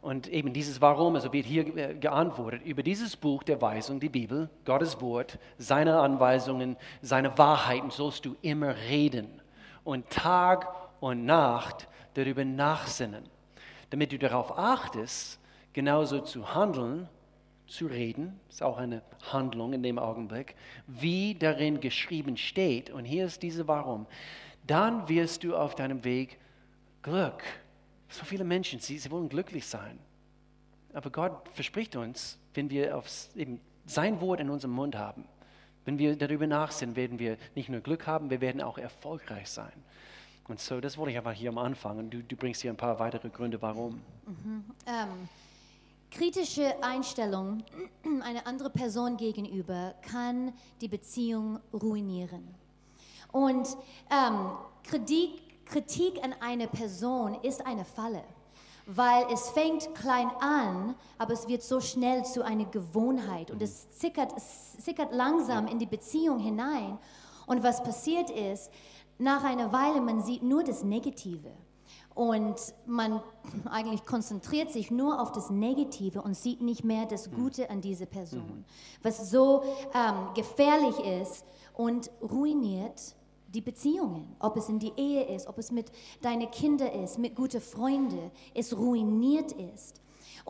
Und 0.00 0.28
eben 0.28 0.52
dieses 0.52 0.80
Warum, 0.80 1.14
also 1.14 1.32
wird 1.32 1.44
hier 1.44 1.76
äh, 1.76 1.94
geantwortet 1.94 2.62
über 2.64 2.82
dieses 2.82 3.16
Buch 3.16 3.42
der 3.42 3.60
Weisung, 3.60 4.00
die 4.00 4.08
Bibel, 4.08 4.48
Gottes 4.64 5.00
Wort, 5.00 5.38
seine 5.58 6.00
Anweisungen, 6.00 6.76
seine 7.02 7.36
Wahrheiten 7.36 7.90
sollst 7.90 8.24
du 8.24 8.34
immer 8.40 8.74
reden 8.88 9.42
und 9.84 10.08
Tag 10.08 10.68
und 11.00 11.26
Nacht 11.26 11.86
darüber 12.14 12.44
nachsinnen, 12.44 13.24
damit 13.90 14.12
du 14.12 14.18
darauf 14.18 14.56
achtest, 14.56 15.38
genauso 15.74 16.20
zu 16.20 16.54
handeln, 16.54 17.08
zu 17.66 17.86
reden, 17.86 18.40
ist 18.48 18.62
auch 18.62 18.78
eine 18.78 19.02
Handlung 19.30 19.74
in 19.74 19.82
dem 19.82 19.98
Augenblick, 19.98 20.56
wie 20.86 21.34
darin 21.34 21.80
geschrieben 21.80 22.36
steht. 22.36 22.90
Und 22.90 23.04
hier 23.04 23.26
ist 23.26 23.42
diese 23.42 23.68
Warum. 23.68 24.06
Dann 24.66 25.08
wirst 25.08 25.44
du 25.44 25.54
auf 25.54 25.74
deinem 25.74 26.04
Weg 26.04 26.38
Glück 27.02 27.42
so 28.10 28.24
viele 28.24 28.44
Menschen, 28.44 28.80
sie, 28.80 28.98
sie 28.98 29.10
wollen 29.10 29.28
glücklich 29.28 29.66
sein. 29.66 29.98
Aber 30.92 31.10
Gott 31.10 31.48
verspricht 31.54 31.96
uns, 31.96 32.38
wenn 32.54 32.68
wir 32.70 32.96
aufs, 32.96 33.30
eben 33.36 33.60
sein 33.86 34.20
Wort 34.20 34.40
in 34.40 34.50
unserem 34.50 34.74
Mund 34.74 34.96
haben, 34.96 35.24
wenn 35.84 35.98
wir 35.98 36.16
darüber 36.16 36.46
nachsinnen, 36.46 36.96
werden 36.96 37.18
wir 37.18 37.38
nicht 37.54 37.68
nur 37.68 37.80
Glück 37.80 38.06
haben, 38.06 38.30
wir 38.30 38.40
werden 38.40 38.60
auch 38.60 38.78
erfolgreich 38.78 39.48
sein. 39.48 39.72
Und 40.48 40.58
so, 40.58 40.80
das 40.80 40.98
wollte 40.98 41.12
ich 41.12 41.16
einfach 41.16 41.32
hier 41.32 41.50
am 41.50 41.58
Anfang. 41.58 41.98
Und 41.98 42.10
du, 42.10 42.22
du 42.22 42.36
bringst 42.36 42.60
hier 42.60 42.72
ein 42.72 42.76
paar 42.76 42.98
weitere 42.98 43.28
Gründe, 43.28 43.62
warum. 43.62 44.02
Mhm. 44.26 44.64
Ähm, 44.86 45.28
kritische 46.10 46.74
Einstellung 46.82 47.62
einer 48.22 48.46
anderen 48.46 48.72
Person 48.72 49.16
gegenüber 49.16 49.94
kann 50.02 50.52
die 50.80 50.88
Beziehung 50.88 51.60
ruinieren. 51.72 52.54
Und 53.32 53.68
ähm, 54.10 54.50
Kritik 54.82 55.40
Kritik 55.70 56.22
an 56.24 56.34
einer 56.40 56.66
Person 56.66 57.36
ist 57.42 57.64
eine 57.64 57.84
Falle, 57.84 58.24
weil 58.86 59.24
es 59.32 59.50
fängt 59.50 59.94
klein 59.94 60.28
an, 60.40 60.96
aber 61.16 61.32
es 61.32 61.46
wird 61.46 61.62
so 61.62 61.80
schnell 61.80 62.24
zu 62.24 62.44
einer 62.44 62.64
Gewohnheit 62.64 63.52
und 63.52 63.62
es 63.62 63.86
sickert, 64.00 64.32
es 64.36 64.72
sickert 64.84 65.14
langsam 65.14 65.68
in 65.68 65.78
die 65.78 65.86
Beziehung 65.86 66.40
hinein. 66.40 66.98
Und 67.46 67.62
was 67.62 67.84
passiert 67.84 68.30
ist, 68.30 68.70
nach 69.18 69.44
einer 69.44 69.72
Weile, 69.72 70.00
man 70.00 70.22
sieht 70.22 70.42
nur 70.42 70.64
das 70.64 70.82
Negative. 70.82 71.52
Und 72.14 72.56
man 72.86 73.22
eigentlich 73.70 74.04
konzentriert 74.04 74.72
sich 74.72 74.90
nur 74.90 75.20
auf 75.20 75.30
das 75.30 75.50
Negative 75.50 76.22
und 76.22 76.36
sieht 76.36 76.62
nicht 76.62 76.82
mehr 76.82 77.06
das 77.06 77.30
Gute 77.30 77.70
an 77.70 77.80
dieser 77.80 78.06
Person, 78.06 78.64
was 79.02 79.30
so 79.30 79.62
ähm, 79.94 80.34
gefährlich 80.34 80.98
ist 80.98 81.44
und 81.74 82.10
ruiniert 82.20 83.14
die 83.52 83.60
Beziehungen, 83.60 84.36
ob 84.38 84.56
es 84.56 84.68
in 84.68 84.78
die 84.78 84.92
Ehe 84.96 85.24
ist, 85.34 85.46
ob 85.46 85.58
es 85.58 85.70
mit 85.72 85.90
deinen 86.22 86.50
Kindern 86.50 86.92
ist, 87.02 87.18
mit 87.18 87.34
guten 87.34 87.60
Freunden, 87.60 88.30
es 88.54 88.76
ruiniert 88.76 89.52
ist. 89.52 90.00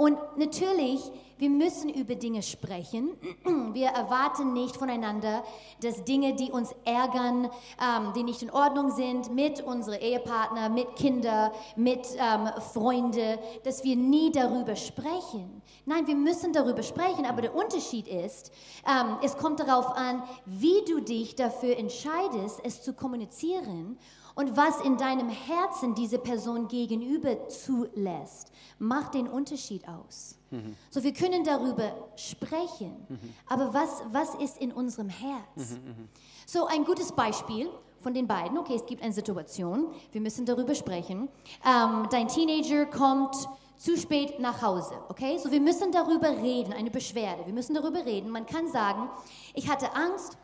Und 0.01 0.17
natürlich, 0.39 1.03
wir 1.37 1.51
müssen 1.51 1.91
über 1.91 2.15
Dinge 2.15 2.43
sprechen. 2.43 3.11
Wir 3.75 3.89
erwarten 3.89 4.55
nicht 4.55 4.79
voneinander, 4.79 5.45
dass 5.83 6.05
Dinge, 6.05 6.35
die 6.35 6.51
uns 6.51 6.75
ärgern, 6.87 7.51
ähm, 7.79 8.15
die 8.17 8.23
nicht 8.23 8.41
in 8.41 8.51
Ordnung 8.51 8.93
sind, 8.93 9.35
mit 9.35 9.61
unseren 9.61 10.01
Ehepartner, 10.01 10.71
mit 10.71 10.97
Kindern, 10.97 11.51
mit 11.77 12.09
ähm, 12.17 12.49
Freunden, 12.73 13.39
dass 13.63 13.85
wir 13.85 13.95
nie 13.95 14.33
darüber 14.33 14.75
sprechen. 14.75 15.61
Nein, 15.85 16.07
wir 16.07 16.17
müssen 16.17 16.55
darüber 16.55 16.83
sprechen, 16.83 17.27
aber 17.27 17.43
der 17.43 17.55
Unterschied 17.55 18.09
ist, 18.09 18.53
ähm, 18.87 19.19
es 19.23 19.37
kommt 19.37 19.61
darauf 19.61 19.95
an, 19.95 20.23
wie 20.47 20.83
du 20.89 21.01
dich 21.01 21.35
dafür 21.35 21.77
entscheidest, 21.77 22.61
es 22.65 22.81
zu 22.81 22.95
kommunizieren 22.95 23.99
und 24.35 24.57
was 24.57 24.81
in 24.81 24.97
deinem 24.97 25.29
Herzen 25.29 25.95
diese 25.95 26.19
Person 26.19 26.69
gegenüber 26.69 27.49
zulässt, 27.49 28.53
macht 28.79 29.15
den 29.15 29.29
Unterschied 29.29 29.87
aus. 29.89 30.37
Mhm. 30.51 30.77
So, 30.91 31.03
wir 31.03 31.13
können 31.13 31.45
darüber 31.45 31.93
sprechen, 32.17 33.07
mhm. 33.09 33.19
aber 33.47 33.73
was, 33.75 34.03
was 34.13 34.35
ist 34.37 34.59
in 34.59 34.73
unserem 34.73 35.09
Herz? 35.09 35.71
Mhm, 35.71 36.09
so, 36.47 36.67
ein 36.67 36.85
gutes 36.85 37.13
Beispiel 37.13 37.69
von 38.01 38.15
den 38.15 38.27
beiden. 38.27 38.59
Okay, 38.59 38.75
es 38.75 38.87
gibt 38.87 39.03
eine 39.03 39.13
Situation, 39.13 39.93
wir 40.13 40.21
müssen 40.21 40.47
darüber 40.47 40.75
sprechen. 40.75 41.29
Ähm, 41.65 42.09
dein 42.11 42.29
Teenager 42.29 42.87
kommt 42.87 43.37
zu 43.77 43.97
spät 43.97 44.39
nach 44.41 44.61
Hause, 44.61 44.95
okay? 45.09 45.39
So, 45.39 45.51
wir 45.51 45.61
müssen 45.61 45.91
darüber 45.91 46.29
reden, 46.29 46.73
eine 46.73 46.91
Beschwerde. 46.91 47.47
Wir 47.47 47.55
müssen 47.55 47.75
darüber 47.75 48.05
reden. 48.05 48.29
Man 48.29 48.45
kann 48.45 48.69
sagen, 48.69 49.09
ich 49.55 49.71
hatte 49.71 49.95
Angst, 49.95 50.37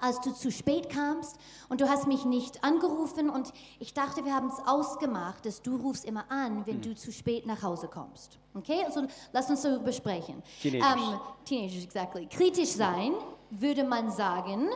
als 0.00 0.20
du 0.20 0.32
zu 0.32 0.50
spät 0.50 0.90
kamst 0.90 1.36
und 1.68 1.80
du 1.80 1.88
hast 1.88 2.06
mich 2.06 2.24
nicht 2.24 2.62
angerufen 2.64 3.30
und 3.30 3.52
ich 3.78 3.94
dachte, 3.94 4.24
wir 4.24 4.34
haben 4.34 4.48
es 4.48 4.66
ausgemacht, 4.66 5.46
dass 5.46 5.62
du 5.62 5.76
rufst 5.76 6.04
immer 6.04 6.24
an, 6.30 6.66
wenn 6.66 6.76
mhm. 6.76 6.82
du 6.82 6.94
zu 6.94 7.12
spät 7.12 7.46
nach 7.46 7.62
Hause 7.62 7.88
kommst. 7.88 8.38
Okay, 8.54 8.82
also 8.84 9.06
lass 9.32 9.48
uns 9.50 9.62
darüber 9.62 9.92
sprechen. 9.92 10.42
Teenagers. 10.60 10.94
Um, 10.94 11.12
ähm, 11.12 11.20
teenagers, 11.44 11.84
exactly. 11.84 12.26
Kritisch 12.26 12.70
sein 12.70 13.12
würde 13.50 13.84
man 13.84 14.10
sagen, 14.10 14.68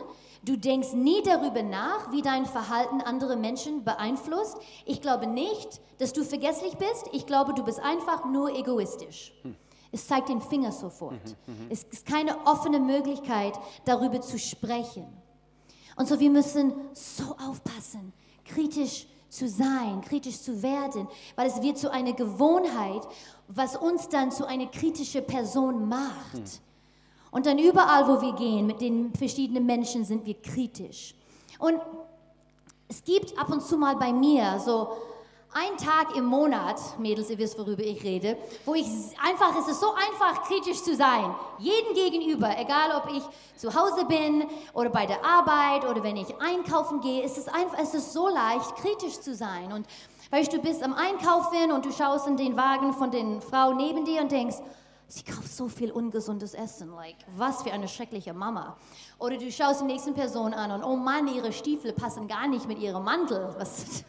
du 0.43 0.57
denkst 0.57 0.93
nie 0.93 1.21
darüber 1.23 1.61
nach, 1.61 2.11
wie 2.11 2.21
dein 2.21 2.45
Verhalten 2.45 3.01
andere 3.01 3.35
Menschen 3.35 3.83
beeinflusst. 3.83 4.57
Ich 4.85 5.01
glaube 5.01 5.27
nicht, 5.27 5.81
dass 5.99 6.13
du 6.13 6.23
vergesslich 6.23 6.75
bist. 6.77 7.09
Ich 7.11 7.25
glaube, 7.25 7.53
du 7.53 7.63
bist 7.63 7.79
einfach 7.79 8.25
nur 8.25 8.55
egoistisch. 8.55 9.33
Hm. 9.43 9.55
Es 9.93 10.07
zeigt 10.07 10.27
den 10.27 10.41
Finger 10.41 10.71
sofort. 10.71 11.23
Mhm, 11.47 11.53
mhm, 11.53 11.67
es 11.69 11.83
ist 11.83 12.05
keine 12.05 12.35
offene 12.45 12.79
Möglichkeit, 12.79 13.53
darüber 13.85 14.19
zu 14.19 14.39
sprechen. 14.39 15.05
Und 15.95 16.07
so, 16.07 16.19
wir 16.19 16.31
müssen 16.31 16.73
so 16.93 17.35
aufpassen, 17.47 18.11
kritisch 18.43 19.05
zu 19.29 19.47
sein, 19.47 20.01
kritisch 20.01 20.41
zu 20.41 20.61
werden, 20.63 21.07
weil 21.35 21.47
es 21.47 21.61
wird 21.61 21.77
zu 21.77 21.91
einer 21.91 22.13
Gewohnheit, 22.13 23.07
was 23.47 23.75
uns 23.75 24.09
dann 24.09 24.31
zu 24.31 24.47
einer 24.47 24.65
kritischen 24.65 25.25
Person 25.25 25.87
macht. 25.87 26.33
Mhm. 26.33 26.43
Und 27.29 27.45
dann 27.45 27.59
überall, 27.59 28.07
wo 28.07 28.21
wir 28.21 28.33
gehen, 28.33 28.65
mit 28.65 28.81
den 28.81 29.13
verschiedenen 29.13 29.65
Menschen 29.65 30.05
sind 30.05 30.25
wir 30.25 30.41
kritisch. 30.41 31.15
Und 31.59 31.79
es 32.87 33.03
gibt 33.03 33.37
ab 33.37 33.49
und 33.51 33.61
zu 33.61 33.77
mal 33.77 33.95
bei 33.95 34.11
mir 34.11 34.59
so 34.59 34.89
ein 35.53 35.77
Tag 35.77 36.15
im 36.15 36.25
Monat, 36.25 36.79
Mädels, 36.97 37.29
ihr 37.29 37.37
wisst, 37.37 37.57
worüber 37.57 37.83
ich 37.83 38.03
rede, 38.03 38.37
wo 38.65 38.73
ich 38.73 38.87
einfach, 39.23 39.55
es 39.59 39.67
ist 39.67 39.79
so 39.79 39.93
einfach, 39.93 40.43
kritisch 40.47 40.81
zu 40.81 40.95
sein. 40.95 41.35
Jeden 41.59 41.93
gegenüber, 41.93 42.49
egal 42.57 42.91
ob 42.95 43.11
ich 43.13 43.23
zu 43.55 43.73
Hause 43.73 44.05
bin 44.05 44.45
oder 44.73 44.89
bei 44.89 45.05
der 45.05 45.23
Arbeit 45.23 45.87
oder 45.89 46.03
wenn 46.03 46.17
ich 46.17 46.27
einkaufen 46.41 47.01
gehe, 47.01 47.23
es 47.23 47.37
ist 47.37 47.53
einfach, 47.53 47.77
es 47.79 47.93
ist 47.93 48.13
so 48.13 48.27
leicht, 48.27 48.75
kritisch 48.77 49.19
zu 49.19 49.35
sein. 49.35 49.71
Und 49.71 49.85
weißt 50.31 50.51
du, 50.51 50.59
bist 50.59 50.81
am 50.81 50.93
Einkaufen 50.93 51.71
und 51.71 51.85
du 51.85 51.91
schaust 51.91 52.27
in 52.27 52.37
den 52.37 52.57
Wagen 52.57 52.93
von 52.93 53.11
den 53.11 53.41
Frau 53.41 53.73
neben 53.73 54.05
dir 54.05 54.21
und 54.21 54.31
denkst, 54.31 54.57
sie 55.07 55.23
kauft 55.23 55.55
so 55.55 55.67
viel 55.67 55.91
ungesundes 55.91 56.55
Essen, 56.55 56.91
like, 56.95 57.17
was 57.37 57.61
für 57.61 57.71
eine 57.71 57.87
schreckliche 57.87 58.33
Mama. 58.33 58.75
Oder 59.19 59.37
du 59.37 59.51
schaust 59.51 59.81
die 59.81 59.85
nächste 59.85 60.11
Person 60.11 60.53
an 60.53 60.71
und, 60.71 60.83
oh 60.83 60.95
Mann, 60.95 61.27
ihre 61.27 61.53
Stiefel 61.53 61.93
passen 61.93 62.27
gar 62.27 62.47
nicht 62.47 62.67
mit 62.67 62.79
ihrem 62.79 63.03
Mantel. 63.03 63.53
Was, 63.59 64.03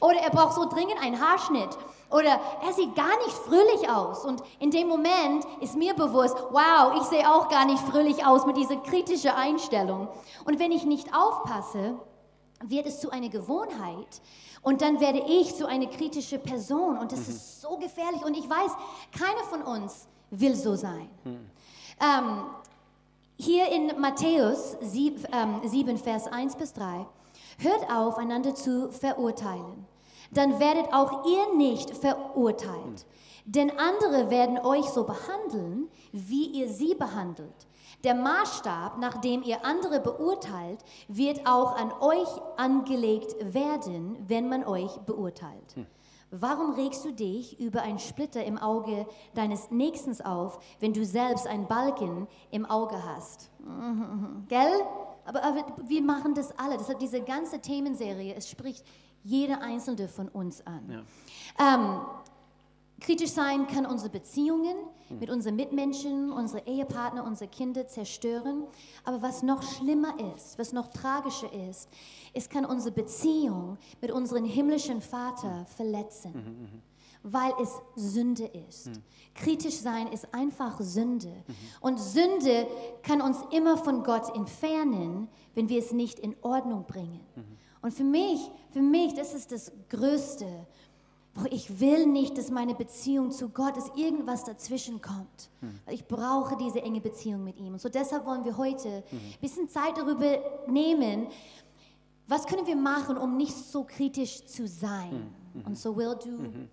Oder 0.00 0.18
er 0.20 0.30
braucht 0.30 0.54
so 0.54 0.68
dringend 0.68 1.00
einen 1.02 1.20
Haarschnitt. 1.20 1.70
Oder 2.10 2.40
er 2.64 2.72
sieht 2.72 2.94
gar 2.94 3.16
nicht 3.24 3.36
fröhlich 3.46 3.88
aus. 3.88 4.24
Und 4.24 4.42
in 4.60 4.70
dem 4.70 4.88
Moment 4.88 5.44
ist 5.60 5.76
mir 5.76 5.94
bewusst, 5.94 6.36
wow, 6.50 6.94
ich 7.00 7.02
sehe 7.04 7.28
auch 7.28 7.48
gar 7.48 7.64
nicht 7.64 7.82
fröhlich 7.82 8.24
aus 8.24 8.46
mit 8.46 8.56
dieser 8.56 8.76
kritischen 8.76 9.30
Einstellung. 9.30 10.08
Und 10.44 10.58
wenn 10.58 10.70
ich 10.70 10.84
nicht 10.84 11.08
aufpasse, 11.14 11.98
wird 12.62 12.86
es 12.86 13.00
zu 13.00 13.10
einer 13.10 13.28
Gewohnheit. 13.28 14.20
Und 14.62 14.82
dann 14.82 15.00
werde 15.00 15.22
ich 15.26 15.54
zu 15.54 15.66
einer 15.66 15.86
kritischen 15.86 16.42
Person. 16.42 16.96
Und 16.98 17.12
das 17.12 17.26
mhm. 17.26 17.34
ist 17.34 17.60
so 17.60 17.76
gefährlich. 17.76 18.24
Und 18.24 18.36
ich 18.36 18.48
weiß, 18.48 18.70
keiner 19.18 19.44
von 19.50 19.62
uns 19.62 20.06
will 20.30 20.54
so 20.54 20.76
sein. 20.76 21.08
Mhm. 21.24 21.50
Ähm, 22.00 22.44
hier 23.36 23.68
in 23.68 24.00
Matthäus 24.00 24.76
7, 24.80 25.26
ähm, 25.32 25.60
7, 25.64 25.98
Vers 25.98 26.26
1 26.26 26.56
bis 26.56 26.72
3 26.72 27.06
Hört 27.58 27.90
auf, 27.90 28.18
einander 28.18 28.54
zu 28.54 28.90
verurteilen. 28.90 29.86
Dann 30.30 30.58
werdet 30.60 30.92
auch 30.92 31.26
ihr 31.26 31.54
nicht 31.56 31.90
verurteilt. 31.90 33.06
Denn 33.44 33.70
andere 33.78 34.28
werden 34.30 34.58
euch 34.58 34.86
so 34.86 35.04
behandeln, 35.04 35.88
wie 36.12 36.46
ihr 36.46 36.68
sie 36.68 36.94
behandelt. 36.94 37.66
Der 38.04 38.14
Maßstab, 38.14 38.98
nach 38.98 39.20
dem 39.20 39.42
ihr 39.42 39.64
andere 39.64 40.00
beurteilt, 40.00 40.80
wird 41.08 41.46
auch 41.46 41.76
an 41.76 41.92
euch 42.00 42.28
angelegt 42.56 43.36
werden, 43.54 44.16
wenn 44.26 44.48
man 44.48 44.64
euch 44.64 44.96
beurteilt. 45.06 45.74
Hm. 45.74 45.86
Warum 46.32 46.74
regst 46.74 47.04
du 47.04 47.12
dich 47.12 47.58
über 47.60 47.82
einen 47.82 48.00
Splitter 48.00 48.44
im 48.44 48.58
Auge 48.58 49.06
deines 49.34 49.70
Nächsten 49.70 50.20
auf, 50.24 50.58
wenn 50.80 50.92
du 50.92 51.04
selbst 51.04 51.46
einen 51.46 51.68
Balken 51.68 52.26
im 52.50 52.66
Auge 52.66 52.96
hast? 53.04 53.50
Gell? 54.48 54.82
Aber, 55.26 55.42
aber 55.42 55.76
wir 55.86 56.02
machen 56.02 56.34
das 56.34 56.56
alle. 56.58 56.78
Deshalb 56.78 56.98
diese 56.98 57.20
ganze 57.20 57.60
Themenserie, 57.60 58.34
es 58.34 58.48
spricht 58.48 58.84
jeder 59.24 59.60
Einzelne 59.60 60.08
von 60.08 60.28
uns 60.28 60.64
an. 60.66 61.04
Ja. 61.58 61.74
Ähm, 61.74 62.00
kritisch 63.00 63.32
sein 63.32 63.66
kann 63.66 63.84
unsere 63.84 64.10
Beziehungen 64.10 64.76
hm. 65.08 65.18
mit 65.18 65.30
unseren 65.30 65.56
Mitmenschen, 65.56 66.32
unsere 66.32 66.66
Ehepartner, 66.66 67.24
unsere 67.24 67.50
Kinder 67.50 67.88
zerstören. 67.88 68.64
Aber 69.04 69.22
was 69.22 69.42
noch 69.42 69.62
schlimmer 69.62 70.14
ist, 70.34 70.58
was 70.58 70.72
noch 70.72 70.88
tragischer 70.88 71.52
ist, 71.68 71.88
es 72.32 72.48
kann 72.48 72.64
unsere 72.64 72.94
Beziehung 72.94 73.78
mit 74.00 74.12
unserem 74.12 74.44
himmlischen 74.44 75.00
Vater 75.00 75.66
verletzen. 75.76 76.32
Mhm, 76.32 76.62
mhm. 76.62 76.82
Weil 77.28 77.52
es 77.60 77.70
Sünde 77.96 78.44
ist. 78.68 78.90
Kritisch 79.34 79.76
sein 79.76 80.06
ist 80.12 80.32
einfach 80.32 80.80
Sünde. 80.80 81.32
Und 81.80 81.98
Sünde 81.98 82.68
kann 83.02 83.20
uns 83.20 83.38
immer 83.50 83.76
von 83.76 84.04
Gott 84.04 84.34
entfernen, 84.36 85.28
wenn 85.54 85.68
wir 85.68 85.80
es 85.80 85.92
nicht 85.92 86.20
in 86.20 86.36
Ordnung 86.42 86.84
bringen. 86.86 87.20
Und 87.82 87.92
für 87.92 88.04
mich, 88.04 88.40
für 88.70 88.80
mich, 88.80 89.14
das 89.14 89.34
ist 89.34 89.50
das 89.50 89.72
Größte. 89.88 90.46
Wo 91.34 91.46
ich 91.50 91.80
will 91.80 92.06
nicht, 92.06 92.38
dass 92.38 92.50
meine 92.50 92.74
Beziehung 92.74 93.30
zu 93.30 93.50
Gott, 93.50 93.76
dass 93.76 93.90
irgendwas 93.94 94.44
dazwischen 94.44 95.02
kommt. 95.02 95.50
Weil 95.84 95.94
ich 95.94 96.06
brauche 96.06 96.56
diese 96.56 96.80
enge 96.80 97.00
Beziehung 97.00 97.44
mit 97.44 97.58
ihm. 97.58 97.74
Und 97.74 97.80
so 97.80 97.88
deshalb 97.88 98.24
wollen 98.24 98.44
wir 98.44 98.56
heute 98.56 99.04
ein 99.12 99.40
bisschen 99.40 99.68
Zeit 99.68 99.98
darüber 99.98 100.38
nehmen, 100.66 101.26
was 102.28 102.46
können 102.46 102.66
wir 102.66 102.76
machen, 102.76 103.18
um 103.18 103.36
nicht 103.36 103.54
so 103.54 103.84
kritisch 103.84 104.46
zu 104.46 104.66
sein. 104.66 105.30
Und 105.64 105.76
so 105.76 105.96
will 105.96 106.16
du 106.22 106.68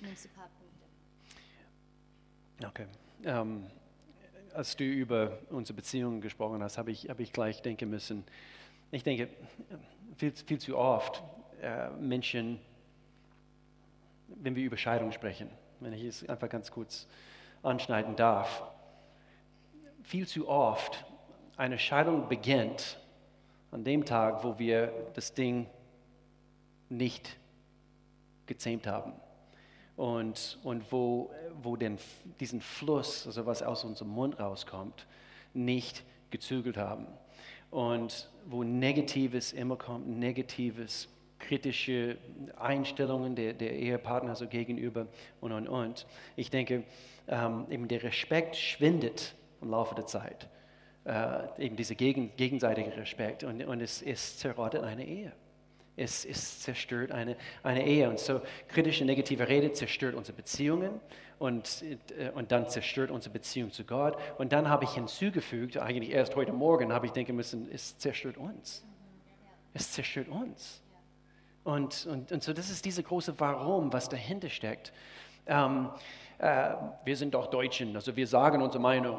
nimmst 0.00 0.26
ein 0.26 0.30
paar 0.34 0.48
Punkte. 0.58 0.66
Okay. 2.66 2.86
Ähm, 3.24 3.66
als 4.54 4.76
du 4.76 4.84
über 4.84 5.38
unsere 5.50 5.76
Beziehungen 5.76 6.20
gesprochen 6.20 6.62
hast, 6.62 6.78
habe 6.78 6.90
ich, 6.90 7.08
habe 7.08 7.22
ich 7.22 7.32
gleich 7.32 7.60
denken 7.62 7.90
müssen. 7.90 8.24
Ich 8.90 9.02
denke, 9.02 9.28
viel, 10.16 10.32
viel 10.32 10.58
zu 10.58 10.78
oft 10.78 11.22
äh, 11.60 11.90
Menschen, 11.90 12.58
wenn 14.28 14.56
wir 14.56 14.64
über 14.64 14.76
Scheidung 14.76 15.12
sprechen, 15.12 15.50
wenn 15.80 15.92
ich 15.92 16.04
es 16.04 16.28
einfach 16.28 16.48
ganz 16.48 16.70
kurz 16.70 17.06
anschneiden 17.62 18.16
darf, 18.16 18.62
viel 20.02 20.26
zu 20.26 20.48
oft 20.48 21.04
eine 21.56 21.78
Scheidung 21.78 22.28
beginnt 22.28 22.98
an 23.70 23.84
dem 23.84 24.04
Tag, 24.04 24.44
wo 24.44 24.58
wir 24.58 24.92
das 25.14 25.34
Ding 25.34 25.66
nicht 26.88 27.36
gezähmt 28.46 28.86
haben 28.86 29.12
und, 29.96 30.58
und 30.62 30.92
wo, 30.92 31.30
wo 31.62 31.76
den, 31.76 31.98
diesen 32.38 32.60
Fluss, 32.60 33.26
also 33.26 33.46
was 33.46 33.62
aus 33.62 33.84
unserem 33.84 34.10
Mund 34.10 34.38
rauskommt, 34.38 35.06
nicht 35.54 36.04
gezügelt 36.30 36.76
haben. 36.76 37.06
Und 37.70 38.30
wo 38.44 38.62
Negatives 38.62 39.52
immer 39.52 39.76
kommt, 39.76 40.06
Negatives, 40.06 41.08
kritische 41.38 42.18
Einstellungen 42.58 43.34
der, 43.34 43.52
der 43.54 43.72
Ehepartner 43.72 44.36
so 44.36 44.46
gegenüber 44.46 45.06
und, 45.40 45.52
und, 45.52 45.68
und. 45.68 46.06
Ich 46.36 46.50
denke, 46.50 46.84
ähm, 47.28 47.66
eben 47.70 47.88
der 47.88 48.02
Respekt 48.02 48.56
schwindet 48.56 49.34
im 49.60 49.70
Laufe 49.70 49.94
der 49.94 50.06
Zeit. 50.06 50.48
Äh, 51.04 51.64
eben 51.64 51.76
dieser 51.76 51.94
gegen, 51.94 52.34
gegenseitige 52.36 52.96
Respekt 52.96 53.44
und, 53.44 53.62
und 53.64 53.80
es, 53.80 54.02
es 54.02 54.38
zerrottet 54.38 54.82
eine 54.82 55.06
Ehe. 55.06 55.32
Es, 55.96 56.24
es 56.24 56.60
zerstört 56.60 57.10
eine, 57.10 57.36
eine 57.62 57.86
Ehe. 57.86 58.08
Und 58.08 58.18
so 58.18 58.42
kritische, 58.68 59.04
negative 59.04 59.48
Rede 59.48 59.72
zerstört 59.72 60.14
unsere 60.14 60.36
Beziehungen 60.36 61.00
und, 61.38 61.82
äh, 62.18 62.30
und 62.34 62.52
dann 62.52 62.68
zerstört 62.68 63.10
unsere 63.10 63.32
Beziehung 63.32 63.70
zu 63.70 63.84
Gott. 63.84 64.16
Und 64.38 64.52
dann 64.52 64.68
habe 64.68 64.84
ich 64.84 64.90
hinzugefügt, 64.90 65.78
eigentlich 65.78 66.10
erst 66.10 66.36
heute 66.36 66.52
Morgen 66.52 66.92
habe 66.92 67.06
ich 67.06 67.12
denken 67.12 67.34
müssen, 67.34 67.70
es 67.72 67.96
zerstört 67.98 68.36
uns. 68.36 68.84
Es 69.72 69.92
zerstört 69.92 70.28
uns. 70.28 70.82
Und, 71.64 72.06
und, 72.06 72.30
und 72.30 72.42
so 72.42 72.52
das 72.52 72.70
ist 72.70 72.84
diese 72.84 73.02
große 73.02 73.38
Warum, 73.40 73.92
was 73.92 74.08
dahinter 74.08 74.48
steckt. 74.48 74.92
Ähm, 75.46 75.90
äh, 76.38 76.74
wir 77.04 77.16
sind 77.16 77.34
doch 77.34 77.48
Deutschen, 77.48 77.94
also 77.96 78.14
wir 78.14 78.26
sagen 78.26 78.62
unsere 78.62 78.82
Meinung. 78.82 79.18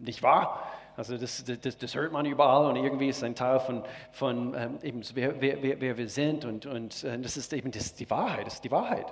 Nicht 0.00 0.22
wahr? 0.22 0.66
Also 0.98 1.16
das, 1.16 1.44
das, 1.44 1.78
das, 1.78 1.94
hört 1.94 2.10
man 2.10 2.26
überall 2.26 2.66
und 2.66 2.74
irgendwie 2.74 3.08
ist 3.08 3.22
ein 3.22 3.36
Teil 3.36 3.60
von, 3.60 3.84
von 4.10 4.52
ähm, 4.56 4.78
eben, 4.82 5.00
wer, 5.14 5.40
wer, 5.40 5.80
wer, 5.80 5.96
wir 5.96 6.08
sind 6.08 6.44
und, 6.44 6.66
und 6.66 7.04
äh, 7.04 7.16
das 7.20 7.36
ist 7.36 7.52
eben 7.52 7.70
das, 7.70 7.94
die 7.94 8.10
Wahrheit, 8.10 8.48
das 8.48 8.54
ist 8.54 8.64
die 8.64 8.72
Wahrheit. 8.72 9.06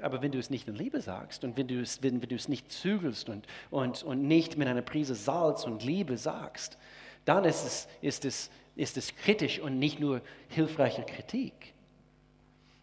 Aber 0.00 0.22
wenn 0.22 0.30
du 0.30 0.38
es 0.38 0.48
nicht 0.48 0.68
in 0.68 0.76
Liebe 0.76 1.00
sagst 1.00 1.42
und 1.42 1.56
wenn 1.56 1.66
du 1.66 1.80
es, 1.80 2.04
wenn, 2.04 2.22
wenn 2.22 2.28
du 2.28 2.36
es 2.36 2.46
nicht 2.46 2.70
zügelst 2.70 3.28
und, 3.28 3.48
und, 3.72 4.04
und 4.04 4.28
nicht 4.28 4.56
mit 4.58 4.68
einer 4.68 4.80
Prise 4.80 5.16
Salz 5.16 5.64
und 5.64 5.82
Liebe 5.82 6.16
sagst, 6.16 6.78
dann 7.24 7.44
ist 7.44 7.64
es, 7.64 7.88
ist, 8.00 8.24
es, 8.24 8.48
ist 8.76 8.96
es 8.96 9.16
kritisch 9.16 9.58
und 9.58 9.80
nicht 9.80 9.98
nur 9.98 10.20
hilfreiche 10.50 11.02
Kritik. 11.02 11.74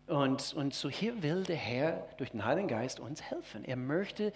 Und, 0.08 0.54
und 0.56 0.74
so 0.74 0.90
hier 0.90 1.24
will 1.24 1.44
der 1.44 1.56
Herr 1.56 2.06
durch 2.18 2.32
den 2.32 2.44
Heiligen 2.44 2.68
Geist 2.68 3.00
uns 3.00 3.22
helfen. 3.22 3.64
Er 3.64 3.78
möchte 3.78 4.34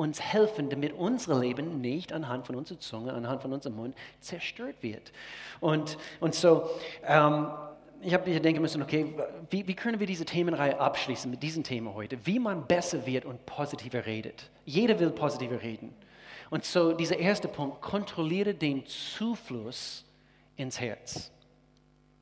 uns 0.00 0.20
helfen, 0.20 0.70
damit 0.70 0.94
unser 0.94 1.38
Leben 1.38 1.80
nicht 1.80 2.12
anhand 2.12 2.46
von 2.46 2.56
unserer 2.56 2.78
Zunge, 2.78 3.12
anhand 3.12 3.42
von 3.42 3.52
unserem 3.52 3.76
Mund 3.76 3.94
zerstört 4.20 4.76
wird. 4.80 5.12
Und, 5.60 5.98
und 6.20 6.34
so, 6.34 6.70
ähm, 7.06 7.48
ich 8.00 8.14
habe 8.14 8.30
hier 8.30 8.40
denken 8.40 8.62
müssen, 8.62 8.80
okay, 8.82 9.14
wie, 9.50 9.66
wie, 9.68 9.74
können 9.74 10.00
wir 10.00 10.06
diese 10.06 10.24
Themenreihe 10.24 10.80
abschließen 10.80 11.30
mit 11.30 11.42
diesem 11.42 11.64
Thema 11.64 11.92
heute? 11.94 12.16
Wie 12.24 12.38
man 12.38 12.66
besser 12.66 13.04
wird 13.04 13.26
und 13.26 13.44
positiver 13.44 14.06
redet. 14.06 14.48
Jeder 14.64 14.98
will 14.98 15.10
positiver 15.10 15.60
reden. 15.60 15.94
Und 16.48 16.64
so 16.64 16.92
dieser 16.92 17.18
erste 17.18 17.46
Punkt, 17.46 17.82
kontrolliere 17.82 18.54
den 18.54 18.86
Zufluss 18.86 20.06
ins 20.56 20.80
Herz. 20.80 21.30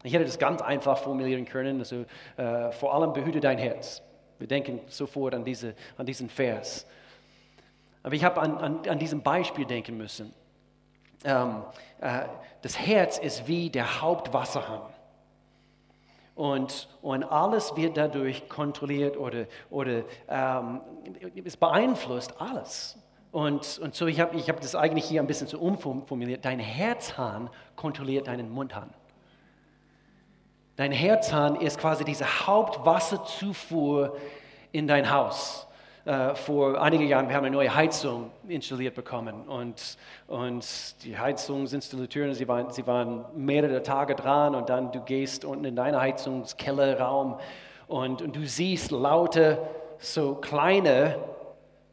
Ich 0.02 0.12
hätte 0.12 0.24
das 0.24 0.38
ganz 0.38 0.62
einfach 0.62 0.98
formulieren 0.98 1.44
können, 1.44 1.78
also 1.78 2.04
äh, 2.36 2.72
vor 2.72 2.92
allem 2.92 3.12
behüte 3.12 3.38
dein 3.40 3.58
Herz. 3.58 4.02
Wir 4.38 4.48
denken 4.48 4.80
sofort 4.88 5.34
an, 5.34 5.44
diese, 5.44 5.74
an 5.96 6.06
diesen 6.06 6.28
Vers. 6.28 6.86
Aber 8.08 8.14
ich 8.14 8.24
habe 8.24 8.40
an, 8.40 8.56
an, 8.56 8.88
an 8.88 8.98
diesem 8.98 9.20
Beispiel 9.20 9.66
denken 9.66 9.98
müssen. 9.98 10.32
Ähm, 11.24 11.62
äh, 12.00 12.22
das 12.62 12.78
Herz 12.78 13.18
ist 13.18 13.46
wie 13.46 13.68
der 13.68 14.00
Hauptwasserhahn. 14.00 14.80
Und, 16.34 16.88
und 17.02 17.22
alles 17.22 17.76
wird 17.76 17.98
dadurch 17.98 18.48
kontrolliert 18.48 19.18
oder, 19.18 19.44
oder 19.68 20.04
ähm, 20.26 20.80
es 21.44 21.58
beeinflusst 21.58 22.40
alles. 22.40 22.98
Und, 23.30 23.78
und 23.78 23.94
so, 23.94 24.06
ich 24.06 24.20
habe 24.20 24.38
ich 24.38 24.48
hab 24.48 24.58
das 24.62 24.74
eigentlich 24.74 25.04
hier 25.04 25.20
ein 25.20 25.26
bisschen 25.26 25.46
zu 25.46 25.60
umformuliert. 25.60 26.46
Dein 26.46 26.60
Herzhahn 26.60 27.50
kontrolliert 27.76 28.26
deinen 28.26 28.48
Mundhahn. 28.48 28.88
Dein 30.76 30.92
Herzhahn 30.92 31.56
ist 31.56 31.78
quasi 31.78 32.06
diese 32.06 32.46
Hauptwasserzufuhr 32.46 34.16
in 34.72 34.86
dein 34.86 35.10
Haus 35.12 35.67
äh, 36.08 36.34
vor 36.34 36.80
einigen 36.80 37.06
Jahren, 37.06 37.28
wir 37.28 37.36
haben 37.36 37.44
eine 37.44 37.54
neue 37.54 37.74
Heizung 37.74 38.30
installiert 38.48 38.94
bekommen. 38.94 39.42
Und, 39.46 39.98
und 40.26 40.64
die 41.04 41.18
Heizungsinstallateuren, 41.18 42.32
sie 42.32 42.48
waren, 42.48 42.70
sie 42.70 42.86
waren 42.86 43.26
mehrere 43.36 43.82
Tage 43.82 44.14
dran 44.14 44.54
und 44.54 44.70
dann 44.70 44.90
du 44.90 45.02
gehst 45.02 45.44
unten 45.44 45.66
in 45.66 45.76
deinen 45.76 46.00
Heizungskellerraum 46.00 47.38
und, 47.88 48.22
und 48.22 48.34
du 48.34 48.46
siehst 48.46 48.90
laute, 48.90 49.58
so 49.98 50.36
kleine 50.36 51.18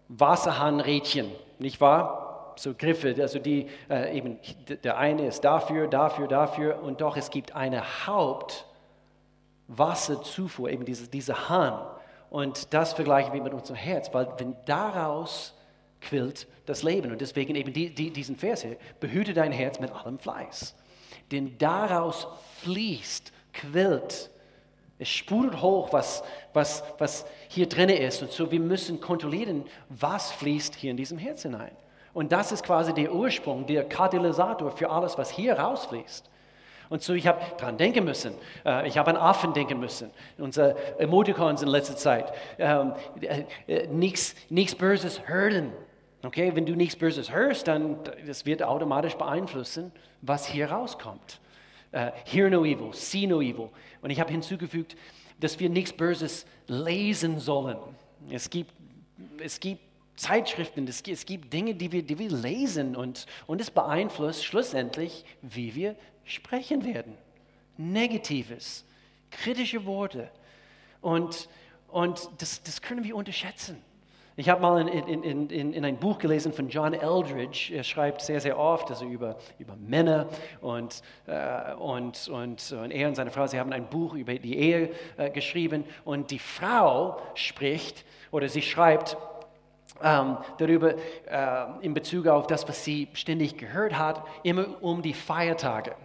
Wasserhahnrädchen, 0.08 1.30
nicht 1.60 1.82
wahr? 1.82 2.54
So 2.56 2.74
Griffe, 2.74 3.14
also 3.20 3.40
die 3.40 3.68
äh, 3.90 4.18
eben, 4.18 4.40
der 4.86 4.98
eine 4.98 5.28
ist 5.28 5.42
dafür, 5.42 5.88
dafür, 5.88 6.30
dafür 6.30 6.82
und 6.82 7.02
doch 7.02 7.18
es 7.18 7.30
gibt 7.30 7.54
eine 7.54 7.84
Hauptwasserzufuhr, 9.68 10.70
eben 10.70 10.86
diese, 10.86 11.10
diese 11.10 11.50
Hahn 11.50 11.82
und 12.30 12.74
das 12.74 12.94
vergleichen 12.94 13.34
wir 13.34 13.42
mit 13.42 13.54
unserem 13.54 13.78
Herz, 13.78 14.14
weil 14.14 14.28
wenn 14.38 14.56
daraus 14.66 15.54
quillt 16.02 16.48
das 16.66 16.84
Leben. 16.84 17.12
Und 17.12 17.22
deswegen 17.22 17.56
eben 17.56 17.74
die, 17.74 17.94
die, 17.94 18.12
diesen 18.12 18.36
Vers 18.36 18.62
hier, 18.62 18.78
behüte 19.00 19.34
dein 19.34 19.52
Herz 19.52 19.80
mit 19.80 19.92
allem 19.92 20.20
Fleiß. 20.20 20.76
Denn 21.32 21.58
daraus 21.58 22.28
fließt, 22.62 23.32
quillt, 23.54 24.30
es 24.98 25.10
sprudelt 25.10 25.62
hoch, 25.62 25.92
was, 25.92 26.24
was, 26.54 26.84
was 26.98 27.26
hier 27.50 27.68
drin 27.68 27.90
ist. 27.90 28.22
Und 28.22 28.32
so, 28.32 28.52
wir 28.52 28.60
müssen 28.60 29.02
kontrollieren, 29.02 29.66
was 29.90 30.32
fließt 30.32 30.76
hier 30.76 30.92
in 30.92 30.98
diesem 30.98 31.18
Herz 31.18 31.42
hinein. 31.42 31.76
Und 32.14 32.32
das 32.32 32.54
ist 32.54 32.64
quasi 32.64 32.94
der 32.94 33.14
Ursprung, 33.14 33.66
der 33.66 33.84
Katalysator 33.90 34.72
für 34.72 34.90
alles, 34.90 35.18
was 35.18 35.32
hier 35.32 35.60
rausfließt. 35.60 36.30
Und 36.90 37.02
so, 37.02 37.14
ich 37.14 37.28
habe 37.28 37.42
daran 37.58 37.78
denken 37.78 38.06
müssen. 38.06 38.34
Äh, 38.66 38.88
ich 38.88 38.98
habe 38.98 39.10
an 39.10 39.18
Affen 39.18 39.54
denken 39.54 39.80
müssen. 39.80 40.12
Unsere 40.38 40.76
Emoticons 41.00 41.62
in 41.62 41.68
letzter 41.68 41.96
Zeit. 41.96 42.34
Ähm, 42.58 42.94
äh, 43.22 43.44
äh, 43.68 43.88
nichts, 43.88 44.36
Böses 44.76 45.28
hören. 45.28 45.72
Okay, 46.24 46.52
wenn 46.56 46.66
du 46.66 46.76
nichts 46.76 46.96
Böses 46.96 47.32
hörst, 47.32 47.68
dann 47.68 47.98
das 48.26 48.46
wird 48.46 48.64
automatisch 48.64 49.16
beeinflussen, 49.16 49.92
was 50.22 50.48
hier 50.48 50.72
rauskommt. 50.72 51.40
hear 52.26 52.50
no 52.50 52.66
evil, 52.66 52.92
see 52.94 53.28
no 53.28 53.42
evil. 53.42 53.70
Und 54.02 54.10
ich 54.10 54.20
habe 54.20 54.32
hinzugefügt, 54.32 54.98
dass 55.40 55.60
wir 55.60 55.70
nichts 55.70 55.94
Böses 55.94 56.46
lesen 56.68 57.40
sollen. 57.40 57.78
Es 58.30 58.50
gibt, 58.50 58.74
es 59.40 59.60
gibt 59.60 59.82
Zeitschriften, 60.16 60.88
es 60.88 61.04
gibt, 61.04 61.18
es 61.18 61.26
gibt 61.26 61.54
Dinge, 61.54 61.76
die 61.76 61.92
wir, 61.92 62.04
die 62.04 62.18
wir 62.18 62.30
lesen 62.30 62.96
und, 62.96 63.26
und 63.48 63.60
es 63.60 63.70
beeinflusst 63.70 64.46
schlussendlich, 64.46 65.26
wie 65.42 65.76
wir 65.76 65.96
sprechen 66.26 66.84
werden. 66.84 67.18
Negatives, 67.78 68.86
kritische 69.32 69.86
Worte. 69.86 70.30
Und, 71.02 71.50
und 71.88 72.30
das, 72.40 72.64
das 72.64 72.82
können 72.82 73.04
wir 73.04 73.16
unterschätzen. 73.16 73.82
Ich 74.38 74.50
habe 74.50 74.62
mal 74.62 74.86
in, 74.86 75.24
in, 75.24 75.50
in, 75.50 75.72
in, 75.72 75.86
ein 75.86 75.98
Buch 75.98 76.18
gelesen 76.18 76.52
von 76.52 76.68
John 76.68 76.94
Eldridge. 76.94 77.74
Er 77.74 77.86
schreibt 77.86 78.22
sehr, 78.22 78.42
sehr 78.42 78.60
oft 78.60 78.90
also 78.90 79.06
über, 79.06 79.38
über 79.60 79.78
Männer 79.78 80.28
und, 80.60 81.02
äh, 81.26 81.74
und, 81.76 82.28
und, 82.28 82.72
und, 82.74 82.92
er 82.92 83.08
und 83.08 83.16
seine 83.16 83.32
Frau, 83.32 83.48
sie 83.48 83.58
haben 83.58 83.72
ein 83.72 83.90
Buch 83.90 84.14
über 84.14 84.34
die 84.36 84.58
Ehe 84.58 84.90
äh, 85.16 85.30
geschrieben 85.30 85.86
und 86.04 86.32
die 86.32 86.40
Frau 86.40 87.18
spricht 87.34 88.04
oder 88.30 88.50
sie 88.50 88.62
schreibt 88.62 89.16
ähm, 90.04 90.38
darüber 90.58 90.96
äh, 90.96 91.66
in 91.86 91.94
Bezug 91.94 92.28
auf 92.28 92.48
das, 92.48 92.68
was 92.68 92.84
sie 92.84 93.08
ständig 93.14 93.58
gehört 93.58 93.98
hat, 93.98 94.22
immer 94.44 94.82
um 94.82 95.02
die 95.02 95.14
Feiertage. 95.14 95.96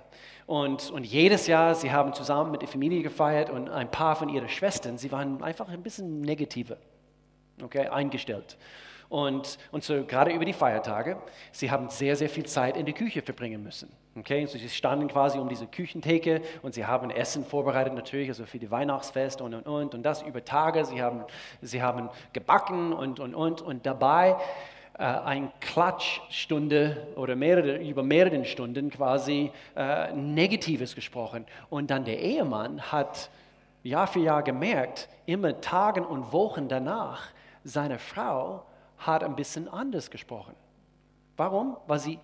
Und, 0.51 0.91
und 0.91 1.05
jedes 1.05 1.47
Jahr, 1.47 1.77
sie 1.77 1.93
haben 1.93 2.13
zusammen 2.13 2.51
mit 2.51 2.61
der 2.61 2.69
Familie 2.69 3.03
gefeiert 3.03 3.51
und 3.51 3.71
ein 3.71 3.89
paar 3.89 4.17
von 4.17 4.29
ihren 4.29 4.49
Schwestern, 4.49 4.99
sie 4.99 5.13
waren 5.13 5.41
einfach 5.45 5.69
ein 5.69 5.81
bisschen 5.81 6.23
negativer 6.23 6.77
okay, 7.63 7.87
eingestellt. 7.87 8.59
Und, 9.09 9.59
und 9.71 9.85
so 9.85 10.05
gerade 10.05 10.33
über 10.33 10.45
die 10.45 10.53
Feiertage, 10.53 11.19
sie 11.53 11.71
haben 11.71 11.89
sehr, 11.89 12.17
sehr 12.17 12.29
viel 12.29 12.47
Zeit 12.47 12.77
in 12.77 12.85
der 12.85 12.95
Küche 12.95 13.23
verbringen 13.23 13.63
müssen. 13.63 13.93
Okay, 14.19 14.45
so 14.47 14.59
sie 14.59 14.69
standen 14.69 15.07
quasi 15.07 15.39
um 15.39 15.49
diese 15.49 15.69
Küchentheke 15.69 16.43
und 16.63 16.75
sie 16.75 16.85
haben 16.85 17.11
Essen 17.11 17.45
vorbereitet 17.45 17.95
natürlich, 17.95 18.29
also 18.29 18.45
für 18.45 18.59
die 18.59 18.73
Weihnachtsfest 18.73 19.41
und 19.41 19.55
und 19.55 19.69
und 19.69 19.95
und 19.95 20.03
das 20.03 20.23
über 20.23 20.45
Tage. 20.45 20.85
Sie 20.85 21.01
haben, 21.01 21.23
sie 21.63 21.81
haben 21.81 22.09
gebacken 22.33 22.93
und 22.93 23.21
und 23.21 23.37
und 23.37 23.63
und 23.63 23.87
dabei 23.87 24.35
äh, 25.01 25.03
eine 25.03 25.51
Klatschstunde 25.61 27.09
oder 27.17 27.35
mehrere, 27.35 27.79
über 27.79 28.03
mehrere 28.03 28.45
Stunden 28.45 28.91
quasi 28.91 29.51
äh, 29.75 30.13
Negatives 30.13 30.95
gesprochen. 30.95 31.47
Und 31.71 31.91
dann 31.91 32.05
der 32.05 32.21
Ehemann 32.21 32.83
hat 32.93 33.31
Jahr 33.83 34.07
für 34.07 34.21
Jahr 34.21 34.43
gemerkt, 34.43 35.09
immer 35.25 35.59
Tagen 35.63 36.05
und 36.05 36.35
Wochen 36.35 36.69
danach, 36.69 37.29
seine 37.65 37.99
Frau 37.99 38.67
hat 38.99 39.25
ein 39.25 39.37
bisschen 39.37 39.69
anders 39.69 40.11
gesprochen. 40.11 40.55
Warum? 41.39 41.79
Weil 41.87 41.99
sie 41.99 42.19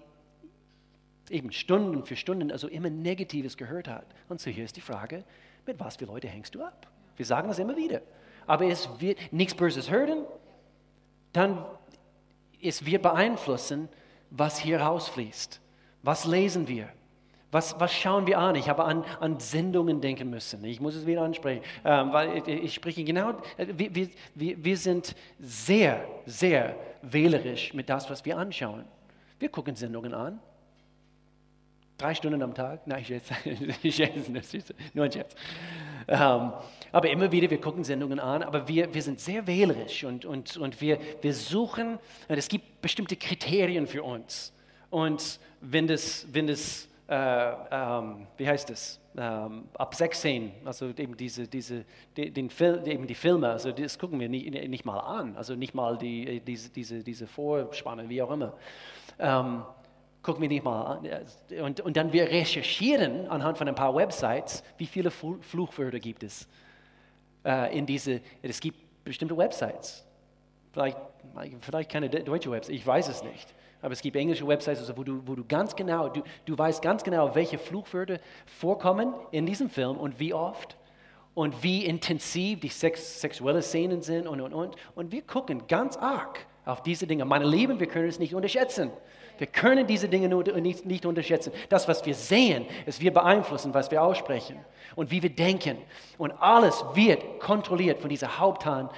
eben 1.31 1.53
Stunden 1.53 2.05
für 2.05 2.15
Stunden, 2.15 2.53
also 2.53 2.69
immer 2.69 2.91
Negatives 2.91 3.57
gehört 3.57 3.89
hat. 3.89 4.05
Und 4.29 4.39
so 4.39 4.51
hier 4.51 4.65
ist 4.65 4.77
die 4.77 4.83
Frage, 4.83 5.25
mit 5.65 5.81
was 5.81 5.97
für 5.97 6.05
Leute 6.05 6.29
hängst 6.29 6.55
du 6.55 6.63
ab? 6.63 6.87
Wir 7.17 7.25
sagen 7.25 7.49
das 7.49 7.59
immer 7.59 7.75
wieder. 7.79 8.03
Aber 8.47 8.67
es 8.67 8.87
wird 9.01 9.19
nichts 9.33 9.55
Böses 9.55 9.91
hören, 9.91 10.27
dann 11.33 11.65
es 12.63 12.85
wird 12.85 13.03
beeinflussen, 13.03 13.89
was 14.31 14.59
hier 14.59 14.81
rausfließt. 14.81 15.61
Was 16.03 16.25
lesen 16.25 16.69
wir? 16.69 16.89
Was, 17.53 17.79
was 17.79 17.93
schauen 17.93 18.27
wir 18.27 18.39
an? 18.39 18.55
Ich 18.57 18.69
habe 18.69 18.85
an, 18.85 19.05
an 19.21 19.39
Sendungen 19.39 20.01
denken 20.01 20.29
müssen. 20.29 20.65
Ich 20.65 20.81
muss 20.81 20.95
es 20.95 21.07
wieder 21.07 21.23
ansprechen, 21.23 21.63
ähm, 21.85 22.13
weil 22.13 22.39
ich, 22.39 22.49
ich, 22.49 22.75
spreche 22.75 23.05
genau, 23.05 23.31
äh, 23.57 23.67
wir, 23.77 24.09
wir, 24.35 24.65
wir 24.65 24.77
sind 24.77 25.15
sehr, 25.39 26.07
sehr 26.27 26.77
wählerisch 27.03 27.73
mit 27.73 27.89
das, 27.89 28.11
was 28.11 28.25
wir 28.25 28.37
anschauen. 28.37 28.85
Wir 29.39 29.49
gucken 29.49 29.77
Sendungen 29.77 30.13
an. 30.13 30.41
Drei 31.99 32.15
Stunden 32.15 32.43
am 32.43 32.53
Tag? 32.53 32.87
Nein, 32.87 33.03
ich 33.03 33.09
jetzt, 33.09 33.33
ich 33.83 33.99
jetzt 33.99 34.29
nur 34.93 35.05
ein 35.05 35.13
Scherz. 35.13 35.35
Ähm, 36.09 36.53
aber 36.93 37.11
immer 37.11 37.31
wieder, 37.33 37.51
wir 37.51 37.61
gucken 37.61 37.85
Sendungen 37.85 38.21
an, 38.21 38.43
aber 38.43 38.67
wir, 38.69 38.93
wir 38.95 39.03
sind 39.03 39.21
sehr 39.21 39.47
wählerisch 39.47 40.05
und, 40.05 40.25
und, 40.25 40.57
und 40.57 40.81
wir, 40.81 40.99
wir 41.21 41.35
suchen, 41.35 41.99
es 42.29 42.49
gibt 42.49 42.81
bestimmte 42.81 43.17
Kriterien 43.17 43.87
für 43.87 44.03
uns. 44.03 44.53
Und 44.91 45.41
wenn 45.61 45.87
das, 45.87 46.27
wenn 46.33 46.47
das 46.47 46.89
äh, 47.09 47.53
ähm, 47.71 48.27
wie 48.37 48.49
heißt 48.49 48.69
es, 48.71 49.01
ähm, 49.17 49.65
ab 49.75 49.95
16, 49.95 50.51
also 50.65 50.89
eben, 50.89 51.17
diese, 51.17 51.47
diese, 51.47 51.85
die, 52.17 52.33
den 52.33 52.51
Fil 52.51 52.83
eben 52.85 53.07
die 53.07 53.15
Filme, 53.15 53.49
also 53.49 53.71
das 53.71 53.97
gucken 53.99 54.19
wir 54.19 54.29
nicht, 54.29 54.51
nicht 54.69 54.85
mal 54.85 54.99
an, 54.99 55.37
also 55.37 55.55
nicht 55.55 55.73
mal 55.73 55.97
die, 55.97 56.41
diese, 56.41 56.69
diese, 56.71 57.05
diese 57.05 57.29
Vorspanne, 57.29 58.09
wie 58.09 58.21
auch 58.23 58.31
immer. 58.33 58.55
Ähm, 59.21 59.63
gucken 60.27 60.43
wir 60.43 60.49
nicht 60.49 60.65
mal 60.65 60.83
an. 60.83 61.09
Und, 61.63 61.81
und 61.81 61.97
dann 61.97 62.13
wir 62.13 62.29
recherchieren 62.29 63.29
anhand 63.29 63.59
von 63.59 63.69
ein 63.69 63.77
paar 63.77 63.95
Websites, 63.95 64.65
wie 64.77 64.87
viele 64.87 65.13
Fluchwörter 65.13 66.01
gibt 66.01 66.25
es 66.25 66.49
äh, 67.45 67.79
in 67.79 67.87
diese, 67.87 68.21
es 68.43 68.59
gibt 68.59 69.05
bestimmte 69.05 69.37
Websites. 69.37 70.05
Vielleicht, 70.73 70.99
vielleicht 71.61 71.91
keine 71.93 72.11
deutsche 72.11 72.51
Websites, 72.51 72.77
ich 72.77 72.85
weiß 72.85 73.09
es 73.09 73.23
nicht. 73.23 73.55
Aber 73.81 73.93
es 73.93 74.01
gibt 74.01 74.17
englische 74.17 74.47
Websites, 74.49 74.81
also 74.81 74.97
wo, 74.97 75.05
du, 75.05 75.23
wo 75.25 75.37
du 75.37 75.45
ganz 75.45 75.77
genau, 75.77 76.09
du, 76.09 76.23
du 76.45 76.59
weißt 76.59 76.83
ganz 76.83 77.05
genau, 77.05 77.33
welche 77.37 77.57
Fluchwörter 77.57 78.19
vorkommen 78.47 79.15
in 79.31 79.47
diesem 79.47 79.71
Film 79.71 79.97
und 79.97 80.19
wie 80.19 80.35
oft 80.35 80.77
und 81.35 81.63
wie 81.63 81.85
intensiv 81.85 82.61
die 82.61 82.69
Sex, 82.69 83.21
sexuelle 83.21 83.63
Szenen 83.63 84.03
sind 84.03 84.27
und, 84.27 84.41
und, 84.41 84.53
und. 84.53 84.75
Und 84.97 85.13
wir 85.13 85.23
gucken 85.23 85.69
ganz 85.69 85.97
arg 85.97 86.47
auf 86.65 86.83
diese 86.83 87.07
Dinge. 87.07 87.25
Meine 87.25 87.47
Lieben, 87.47 87.79
wir 87.79 87.87
können 87.87 88.09
es 88.09 88.19
nicht 88.19 88.35
unterschätzen. 88.35 88.91
Wir 89.39 89.47
können 89.47 89.87
diese 89.87 90.09
Dinge 90.09 90.29
nur 90.29 90.45
nicht, 90.61 90.87
nicht 90.87 91.07
unterschätzen. 91.07 91.53
Das, 91.69 91.89
was 91.89 92.05
wir 92.07 92.15
sehen, 92.15 92.67
es 92.87 93.01
wird 93.01 93.15
beeinflussen, 93.15 93.75
was 93.75 93.91
wir 93.91 94.03
aussprechen 94.03 94.57
und 94.95 95.11
wie 95.11 95.23
wir 95.23 95.31
denken. 95.31 95.79
Und 96.19 96.33
alles 96.33 96.85
wird 96.95 97.41
kontrolliert 97.41 98.01
von 98.01 98.09
dieser 98.09 98.39
Haupthand 98.39 98.91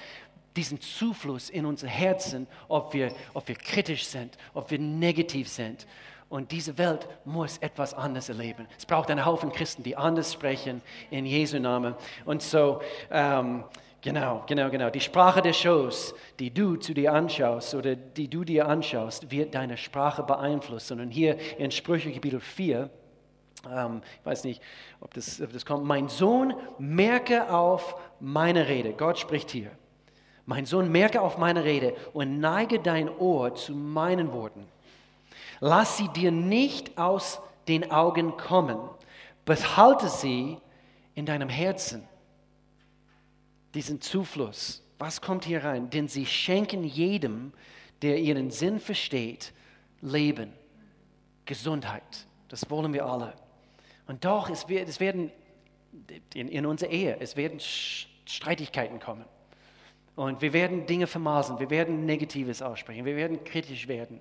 diesen 0.56 0.80
Zufluss 0.80 1.50
in 1.50 1.64
unser 1.64 1.86
Herzen, 1.86 2.46
ob 2.68 2.92
wir, 2.92 3.12
ob 3.32 3.46
wir 3.46 3.54
kritisch 3.54 4.06
sind, 4.06 4.36
ob 4.54 4.70
wir 4.70 4.78
negativ 4.78 5.48
sind. 5.48 5.86
Und 6.28 6.52
diese 6.52 6.76
Welt 6.76 7.08
muss 7.24 7.58
etwas 7.58 7.94
anderes 7.94 8.28
erleben. 8.28 8.66
Es 8.76 8.84
braucht 8.84 9.10
einen 9.10 9.24
Haufen 9.24 9.50
Christen, 9.50 9.82
die 9.82 9.96
anders 9.96 10.32
sprechen 10.32 10.82
in 11.10 11.24
Jesu 11.24 11.58
Namen. 11.58 11.94
Und 12.26 12.42
so, 12.42 12.82
ähm, 13.10 13.64
genau, 14.00 14.44
genau, 14.46 14.70
genau. 14.70 14.90
Die 14.90 15.00
Sprache 15.00 15.42
der 15.42 15.52
Shows, 15.52 16.14
die 16.38 16.50
du 16.52 16.76
zu 16.76 16.94
dir 16.94 17.12
anschaust 17.12 17.74
oder 17.74 17.96
die 17.96 18.28
du 18.28 18.44
dir 18.44 18.68
anschaust, 18.68 19.30
wird 19.30 19.54
deine 19.54 19.76
Sprache 19.76 20.22
beeinflussen. 20.22 21.00
Und 21.00 21.10
hier 21.10 21.36
in 21.58 21.70
Sprüche 21.70 22.12
Kapitel 22.12 22.40
4, 22.40 22.90
ähm, 23.70 24.02
ich 24.20 24.26
weiß 24.26 24.44
nicht, 24.44 24.62
ob 25.00 25.14
das, 25.14 25.40
ob 25.40 25.52
das 25.52 25.66
kommt. 25.66 25.84
Mein 25.84 26.08
Sohn, 26.08 26.54
merke 26.78 27.52
auf 27.52 27.96
meine 28.20 28.68
Rede. 28.68 28.92
Gott 28.92 29.18
spricht 29.18 29.50
hier. 29.50 29.70
Mein 30.46 30.64
Sohn, 30.64 30.90
merke 30.90 31.20
auf 31.20 31.36
meine 31.36 31.64
Rede 31.64 31.94
und 32.14 32.40
neige 32.40 32.78
dein 32.78 33.10
Ohr 33.18 33.54
zu 33.54 33.74
meinen 33.74 34.32
Worten. 34.32 34.66
Lass 35.60 35.98
sie 35.98 36.08
dir 36.08 36.30
nicht 36.30 36.96
aus 36.96 37.40
den 37.66 37.90
Augen 37.90 38.36
kommen. 38.38 38.78
Behalte 39.44 40.08
sie 40.08 40.56
in 41.14 41.26
deinem 41.26 41.50
Herzen. 41.50 42.07
Diesen 43.78 44.00
Zufluss. 44.00 44.82
Was 44.98 45.20
kommt 45.20 45.44
hier 45.44 45.62
rein? 45.62 45.88
Denn 45.88 46.08
sie 46.08 46.26
schenken 46.26 46.82
jedem, 46.82 47.52
der 48.02 48.18
ihren 48.18 48.50
Sinn 48.50 48.80
versteht, 48.80 49.52
Leben, 50.00 50.52
Gesundheit. 51.44 52.26
Das 52.48 52.68
wollen 52.70 52.92
wir 52.92 53.06
alle. 53.06 53.34
Und 54.08 54.24
doch, 54.24 54.50
es, 54.50 54.68
wird, 54.68 54.88
es 54.88 54.98
werden 54.98 55.30
in, 56.34 56.48
in 56.48 56.66
unserer 56.66 56.90
Ehe, 56.90 57.18
es 57.20 57.36
werden 57.36 57.60
Streitigkeiten 57.60 58.98
kommen. 58.98 59.24
Und 60.16 60.42
wir 60.42 60.52
werden 60.52 60.86
Dinge 60.86 61.06
vermaßen, 61.06 61.60
wir 61.60 61.70
werden 61.70 62.04
Negatives 62.04 62.62
aussprechen, 62.62 63.04
wir 63.04 63.14
werden 63.14 63.44
kritisch 63.44 63.86
werden. 63.86 64.18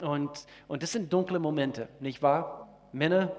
Und, 0.00 0.46
und 0.66 0.82
das 0.82 0.92
sind 0.92 1.12
dunkle 1.12 1.38
Momente, 1.38 1.90
nicht 2.00 2.22
wahr? 2.22 2.70
Männer, 2.92 3.36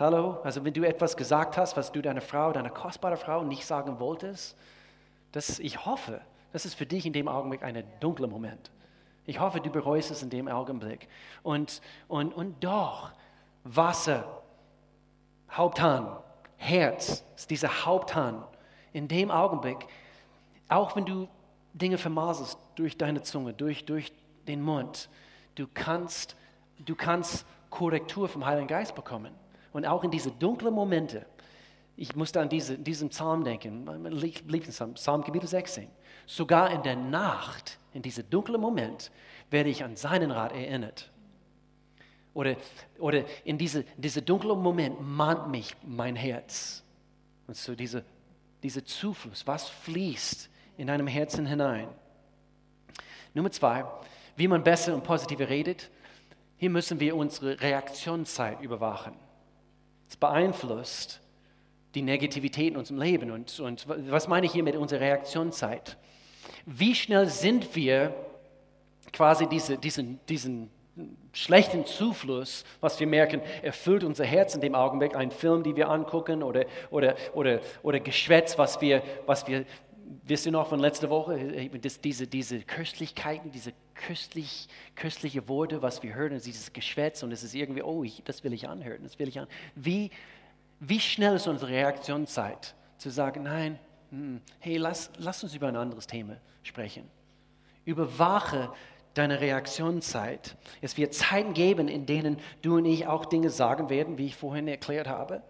hallo, 0.00 0.38
also 0.42 0.64
wenn 0.64 0.72
du 0.72 0.82
etwas 0.82 1.16
gesagt 1.16 1.56
hast, 1.56 1.76
was 1.76 1.92
du 1.92 2.02
deiner 2.02 2.20
Frau, 2.20 2.52
deiner 2.52 2.70
kostbaren 2.70 3.16
Frau 3.16 3.44
nicht 3.44 3.66
sagen 3.66 4.00
wolltest, 4.00 4.56
das, 5.32 5.58
ich 5.58 5.84
hoffe, 5.84 6.20
das 6.52 6.64
ist 6.64 6.74
für 6.74 6.86
dich 6.86 7.06
in 7.06 7.12
dem 7.12 7.28
Augenblick 7.28 7.62
ein 7.62 7.84
dunkler 8.00 8.26
Moment. 8.26 8.70
Ich 9.26 9.38
hoffe, 9.38 9.60
du 9.60 9.70
bereust 9.70 10.10
es 10.10 10.22
in 10.22 10.30
dem 10.30 10.48
Augenblick. 10.48 11.06
Und, 11.42 11.80
und, 12.08 12.34
und 12.34 12.64
doch, 12.64 13.12
Wasser, 13.62 14.42
Haupthahn, 15.50 16.16
Herz, 16.56 17.24
ist 17.36 17.50
dieser 17.50 17.84
Haupthahn. 17.84 18.42
In 18.92 19.06
dem 19.06 19.30
Augenblick 19.30 19.86
auch 20.70 20.94
wenn 20.96 21.04
du 21.04 21.28
Dinge 21.74 21.98
vermaßest 21.98 22.56
durch 22.76 22.96
deine 22.96 23.22
Zunge, 23.22 23.52
durch, 23.52 23.84
durch 23.84 24.12
den 24.46 24.62
Mund, 24.62 25.10
du 25.56 25.66
kannst, 25.74 26.36
du 26.78 26.94
kannst 26.94 27.44
Korrektur 27.68 28.28
vom 28.28 28.46
Heiligen 28.46 28.68
Geist 28.68 28.94
bekommen. 28.94 29.34
Und 29.72 29.86
auch 29.86 30.04
in 30.04 30.10
diese 30.10 30.30
dunklen 30.30 30.74
Momente, 30.74 31.26
ich 31.96 32.16
musste 32.16 32.40
an 32.40 32.48
diese, 32.48 32.78
diesen 32.78 33.10
Psalm 33.10 33.44
denken, 33.44 33.84
mein 33.84 34.12
Lieblingspsalm, 34.12 34.94
Psalm 34.94 35.22
Kapitel 35.22 35.46
16. 35.46 35.88
Sogar 36.26 36.70
in 36.70 36.82
der 36.82 36.96
Nacht, 36.96 37.78
in 37.92 38.02
diesem 38.02 38.28
dunklen 38.30 38.60
Moment, 38.60 39.10
werde 39.50 39.68
ich 39.68 39.84
an 39.84 39.96
seinen 39.96 40.30
Rat 40.30 40.52
erinnert. 40.52 41.10
Oder, 42.32 42.56
oder 42.98 43.24
in 43.44 43.58
diesem 43.58 43.84
diese 43.96 44.22
dunklen 44.22 44.62
Moment 44.62 45.00
mahnt 45.00 45.50
mich 45.50 45.76
mein 45.82 46.16
Herz. 46.16 46.82
Und 47.46 47.56
so 47.56 47.74
diese, 47.74 48.04
diese 48.62 48.84
Zufluss, 48.84 49.46
was 49.46 49.68
fließt 49.68 50.48
in 50.76 50.86
deinem 50.86 51.06
Herzen 51.06 51.46
hinein. 51.46 51.88
Nummer 53.34 53.50
zwei, 53.50 53.84
wie 54.36 54.48
man 54.48 54.64
besser 54.64 54.94
und 54.94 55.04
positiver 55.04 55.48
redet. 55.48 55.90
Hier 56.56 56.70
müssen 56.70 57.00
wir 57.00 57.16
unsere 57.16 57.60
Reaktionszeit 57.60 58.60
überwachen. 58.62 59.14
Es 60.10 60.16
beeinflusst 60.16 61.20
die 61.94 62.02
Negativität 62.02 62.72
in 62.72 62.76
unserem 62.76 63.00
Leben. 63.00 63.30
Und, 63.30 63.60
und 63.60 63.86
was 63.88 64.26
meine 64.26 64.44
ich 64.44 64.52
hier 64.52 64.64
mit 64.64 64.76
unserer 64.76 65.00
Reaktionszeit? 65.00 65.96
Wie 66.66 66.94
schnell 66.96 67.28
sind 67.28 67.74
wir 67.76 68.12
quasi 69.12 69.46
diese, 69.48 69.78
diesen, 69.78 70.18
diesen 70.28 70.70
schlechten 71.32 71.86
Zufluss, 71.86 72.64
was 72.80 72.98
wir 72.98 73.06
merken, 73.06 73.40
erfüllt 73.62 74.02
unser 74.02 74.24
Herz 74.24 74.56
in 74.56 74.60
dem 74.60 74.74
Augenblick, 74.74 75.14
ein 75.14 75.30
Film, 75.30 75.62
den 75.62 75.76
wir 75.76 75.88
angucken 75.88 76.42
oder, 76.42 76.66
oder, 76.90 77.14
oder, 77.32 77.60
oder 77.84 78.00
Geschwätz, 78.00 78.58
was 78.58 78.80
wir, 78.80 79.02
was 79.26 79.46
wir, 79.46 79.64
wisst 80.24 80.44
ihr 80.44 80.52
noch 80.52 80.68
von 80.68 80.80
letzter 80.80 81.08
Woche, 81.08 81.70
das, 81.80 82.00
diese, 82.00 82.26
diese 82.26 82.60
Köstlichkeiten, 82.62 83.52
diese 83.52 83.72
köstlich, 84.00 84.68
köstliche 84.96 85.48
Worte, 85.48 85.82
was 85.82 86.02
wir 86.02 86.14
hören, 86.14 86.40
dieses 86.40 86.72
Geschwätz 86.72 87.22
und 87.22 87.32
es 87.32 87.42
ist 87.42 87.54
irgendwie, 87.54 87.82
oh, 87.82 88.02
ich, 88.02 88.22
das 88.24 88.42
will 88.44 88.52
ich 88.52 88.68
anhören, 88.68 89.02
das 89.02 89.18
will 89.18 89.28
ich 89.28 89.38
anhören. 89.38 89.54
Wie, 89.74 90.10
wie 90.80 91.00
schnell 91.00 91.36
ist 91.36 91.46
unsere 91.46 91.70
Reaktionszeit, 91.70 92.74
zu 92.98 93.10
sagen, 93.10 93.44
nein, 93.44 93.78
hm, 94.10 94.40
hey, 94.58 94.76
lass, 94.76 95.10
lass 95.18 95.42
uns 95.42 95.54
über 95.54 95.68
ein 95.68 95.76
anderes 95.76 96.06
Thema 96.06 96.36
sprechen. 96.62 97.08
Überwache 97.84 98.72
deine 99.14 99.40
Reaktionszeit. 99.40 100.56
Es 100.80 100.96
wird 100.96 101.14
Zeiten 101.14 101.54
geben, 101.54 101.88
in 101.88 102.06
denen 102.06 102.38
du 102.62 102.76
und 102.76 102.84
ich 102.84 103.06
auch 103.06 103.24
Dinge 103.24 103.50
sagen 103.50 103.88
werden, 103.88 104.18
wie 104.18 104.26
ich 104.26 104.36
vorhin 104.36 104.68
erklärt 104.68 105.08
habe, 105.08 105.42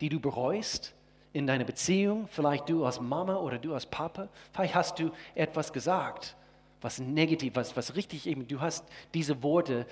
die 0.00 0.08
du 0.08 0.20
bereust 0.20 0.94
in 1.32 1.46
deiner 1.46 1.64
Beziehung. 1.64 2.28
Vielleicht 2.28 2.68
du 2.68 2.84
als 2.84 3.00
Mama 3.00 3.36
oder 3.36 3.58
du 3.58 3.74
als 3.74 3.86
Papa. 3.86 4.28
Vielleicht 4.52 4.74
hast 4.74 4.98
du 4.98 5.10
etwas 5.34 5.72
gesagt, 5.72 6.36
was 6.80 6.98
negativ, 6.98 7.56
was, 7.56 7.76
was 7.76 7.96
richtig 7.96 8.26
eben, 8.26 8.46
du 8.46 8.60
hast 8.60 8.84
diese 9.14 9.42
Worte 9.42 9.86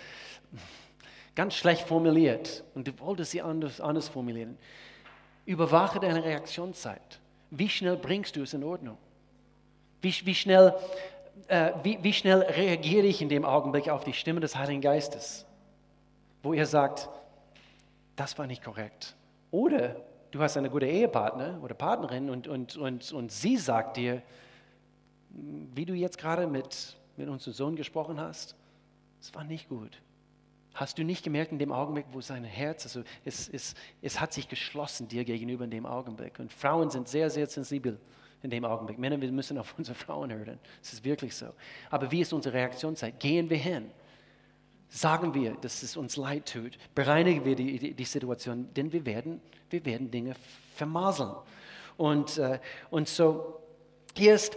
ganz 1.35 1.55
schlecht 1.55 1.87
formuliert 1.87 2.65
und 2.75 2.89
du 2.89 2.99
wolltest 2.99 3.33
sie 3.33 3.43
anders, 3.43 3.81
anders 3.81 4.09
formulieren. 4.09 4.57
Überwache 5.45 6.01
deine 6.01 6.25
Reaktionszeit. 6.25 7.21
Wie 7.51 7.69
schnell 7.69 7.97
bringst 7.97 8.37
du 8.37 8.43
es 8.43 8.55
in 8.55 8.65
Ordnung? 8.65 8.99
Wie, 10.01 10.15
wie 10.25 10.35
schnell 10.35 10.75
äh, 11.49 11.73
wie, 11.83 11.99
wie 12.03 12.13
schnell 12.13 12.41
reagiere 12.43 13.07
ich 13.07 13.23
in 13.23 13.29
dem 13.29 13.45
Augenblick 13.45 13.89
auf 13.89 14.05
die 14.05 14.13
Stimme 14.13 14.41
des 14.41 14.57
Heiligen 14.57 14.81
Geistes, 14.81 15.47
wo 16.43 16.53
er 16.53 16.67
sagt, 16.67 17.09
das 18.17 18.39
war 18.39 18.47
nicht 18.47 18.65
korrekt. 18.65 19.15
Oder 19.51 19.97
du 20.31 20.41
hast 20.41 20.57
eine 20.57 20.71
gute 20.71 20.87
Ehepartner 20.87 21.59
oder 21.63 21.75
Partnerin 21.75 22.31
und, 22.31 22.49
und, 22.49 22.77
und, 22.77 23.13
und 23.13 23.33
sie 23.33 23.57
sagt 23.57 23.97
dir, 23.97 24.23
wie 25.75 25.85
du 25.85 25.95
jetzt 25.95 26.19
gerade 26.19 26.47
mit, 26.47 26.97
mit 27.17 27.29
unserem 27.29 27.53
Sohn 27.53 27.77
gesprochen 27.77 28.21
hast, 28.21 28.57
es 29.21 29.35
war 29.35 29.45
nicht 29.45 29.69
gut. 29.69 30.01
Hast 30.75 30.99
du 30.99 31.05
nicht 31.05 31.23
gemerkt 31.23 31.53
in 31.53 31.59
dem 31.59 31.73
Augenblick, 31.73 32.07
wo 32.13 32.21
sein 32.21 32.45
Herz, 32.45 32.85
also 32.85 33.03
es, 33.25 33.49
es, 33.49 33.75
es 34.03 34.21
hat 34.21 34.33
sich 34.33 34.49
geschlossen 34.49 35.09
dir 35.09 35.25
gegenüber 35.25 35.65
in 35.65 35.71
dem 35.71 35.87
Augenblick. 35.87 36.39
Und 36.39 36.53
Frauen 36.53 36.91
sind 36.91 37.09
sehr, 37.09 37.31
sehr 37.31 37.47
sensibel 37.47 37.99
in 38.43 38.51
dem 38.51 38.65
Augenblick. 38.65 38.99
Männer, 38.99 39.21
wir 39.21 39.33
müssen 39.33 39.59
auf 39.59 39.75
unsere 39.79 39.95
Frauen 39.95 40.33
hören. 40.33 40.59
Es 40.83 40.93
ist 40.93 41.05
wirklich 41.05 41.35
so. 41.35 41.47
Aber 41.91 42.11
wie 42.11 42.21
ist 42.21 42.33
unsere 42.33 42.55
Reaktionszeit? 42.55 43.19
Gehen 43.19 43.49
wir 43.49 43.57
hin? 43.57 43.91
Sagen 44.89 45.35
wir, 45.35 45.55
dass 45.55 45.83
es 45.83 45.97
uns 45.97 46.17
leid 46.17 46.53
tut? 46.53 46.79
Bereinigen 46.95 47.45
wir 47.45 47.57
die, 47.57 47.79
die, 47.79 47.95
die 47.95 48.05
Situation? 48.05 48.73
Denn 48.75 48.93
wir 48.93 49.05
werden, 49.05 49.41
wir 49.71 49.85
werden 49.85 50.11
Dinge 50.11 50.35
vermaseln. 50.77 51.35
Und, 51.97 52.39
äh, 52.39 52.61
und 52.91 53.09
so, 53.09 53.61
hier 54.15 54.35
ist, 54.35 54.57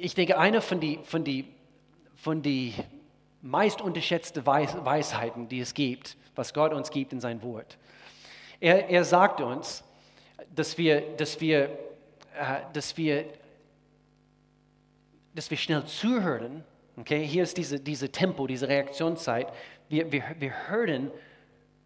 ich 0.00 0.14
denke, 0.14 0.38
eine 0.38 0.60
von 0.60 0.80
den 0.80 1.04
von 1.04 1.24
die, 1.24 1.46
von 2.14 2.42
die 2.42 2.74
meist 3.42 3.80
unterschätzten 3.80 4.44
Weis, 4.46 4.74
Weisheiten, 4.84 5.48
die 5.48 5.60
es 5.60 5.74
gibt, 5.74 6.16
was 6.34 6.54
Gott 6.54 6.72
uns 6.72 6.90
gibt 6.90 7.12
in 7.12 7.20
sein 7.20 7.42
Wort. 7.42 7.78
Er, 8.60 8.88
er 8.88 9.04
sagt 9.04 9.40
uns, 9.40 9.84
dass 10.54 10.78
wir, 10.78 11.02
dass 11.16 11.40
wir 11.40 11.70
äh, 12.34 12.62
dass, 12.72 12.96
wir, 12.96 13.26
dass 15.34 15.50
wir 15.50 15.56
schnell 15.56 15.84
zuhören. 15.84 16.64
Okay? 16.96 17.24
Hier 17.24 17.44
ist 17.44 17.56
diese, 17.56 17.78
diese 17.78 18.10
Tempo, 18.10 18.46
diese 18.46 18.68
Reaktionszeit. 18.68 19.52
Wir, 19.88 20.10
wir, 20.10 20.24
wir 20.38 20.68
hören 20.68 21.12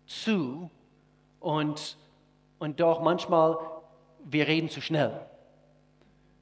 zu 0.07 0.71
und, 1.41 1.99
und 2.59 2.81
doch 2.81 3.01
manchmal, 3.03 3.59
wir 4.25 4.49
reden 4.49 4.71
zu 4.71 4.81
schnell. 4.81 5.21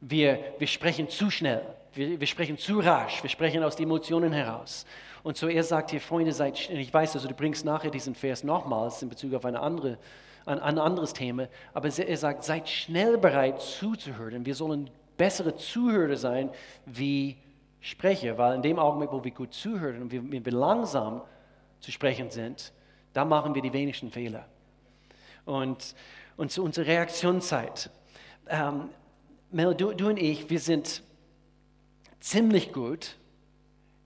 Wir, 0.08 0.54
wir 0.58 0.66
sprechen 0.66 1.08
zu 1.08 1.30
schnell. 1.30 1.62
Wir, 1.92 2.20
wir 2.20 2.26
sprechen 2.26 2.58
zu 2.58 2.80
rasch. 2.80 3.22
Wir 3.22 3.30
sprechen 3.30 3.62
aus 3.62 3.76
den 3.76 3.84
Emotionen 3.84 4.32
heraus. 4.32 4.86
Und 5.22 5.36
so 5.36 5.48
er 5.48 5.64
sagt 5.64 5.90
hier, 5.90 6.00
Freunde, 6.00 6.32
seid, 6.32 6.70
ich 6.70 6.94
weiß, 6.94 7.16
also 7.16 7.26
du 7.26 7.34
bringst 7.34 7.64
nachher 7.64 7.90
diesen 7.90 8.14
Vers 8.14 8.44
nochmals 8.44 9.02
in 9.02 9.08
Bezug 9.08 9.34
auf 9.34 9.44
eine 9.44 9.60
andere 9.60 9.98
ein, 10.46 10.60
ein 10.60 10.78
anderes 10.78 11.12
Thema, 11.12 11.48
aber 11.74 11.88
er 11.88 12.16
sagt, 12.16 12.44
seid 12.44 12.68
schnell 12.68 13.18
bereit 13.18 13.60
zuzuhören. 13.60 14.46
Wir 14.46 14.54
sollen 14.54 14.88
bessere 15.16 15.56
Zuhörer 15.56 16.16
sein 16.16 16.50
wie 16.86 17.36
Sprecher, 17.80 18.38
weil 18.38 18.54
in 18.54 18.62
dem 18.62 18.78
Augenblick, 18.78 19.12
wo 19.12 19.22
wir 19.22 19.32
gut 19.32 19.52
zuhören 19.52 20.02
und 20.02 20.12
wir, 20.12 20.22
wir 20.44 20.52
langsam 20.52 21.22
zu 21.80 21.90
sprechen 21.92 22.30
sind, 22.30 22.72
da 23.12 23.24
machen 23.24 23.54
wir 23.54 23.62
die 23.62 23.72
wenigsten 23.72 24.10
Fehler. 24.10 24.46
Und, 25.44 25.94
und 26.36 26.50
zu 26.50 26.62
unserer 26.62 26.86
Reaktionszeit. 26.86 27.90
Ähm, 28.48 28.90
Mel, 29.56 29.74
du, 29.74 29.94
du 29.94 30.08
und 30.08 30.18
ich, 30.18 30.50
wir 30.50 30.60
sind 30.60 31.02
ziemlich 32.20 32.74
gut 32.74 33.16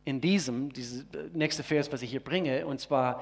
in 0.04 0.20
diesem, 0.20 0.72
dieses 0.72 1.04
nächste 1.32 1.64
Vers, 1.64 1.90
was 1.90 2.02
ich 2.02 2.10
hier 2.10 2.22
bringe, 2.22 2.64
und 2.64 2.78
zwar 2.78 3.20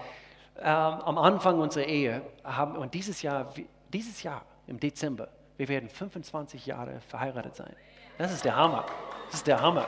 ähm, 0.58 0.66
am 0.66 1.16
Anfang 1.16 1.58
unserer 1.58 1.86
Ehe 1.86 2.20
haben, 2.44 2.76
und 2.76 2.92
dieses 2.92 3.22
Jahr, 3.22 3.54
dieses 3.90 4.22
Jahr 4.22 4.44
im 4.66 4.78
Dezember, 4.78 5.30
wir 5.56 5.68
werden 5.68 5.88
25 5.88 6.66
Jahre 6.66 7.00
verheiratet 7.08 7.56
sein. 7.56 7.74
Das 8.18 8.30
ist 8.30 8.44
der 8.44 8.54
Hammer. 8.54 8.84
Das 9.28 9.36
ist 9.36 9.46
der 9.46 9.62
Hammer. 9.62 9.86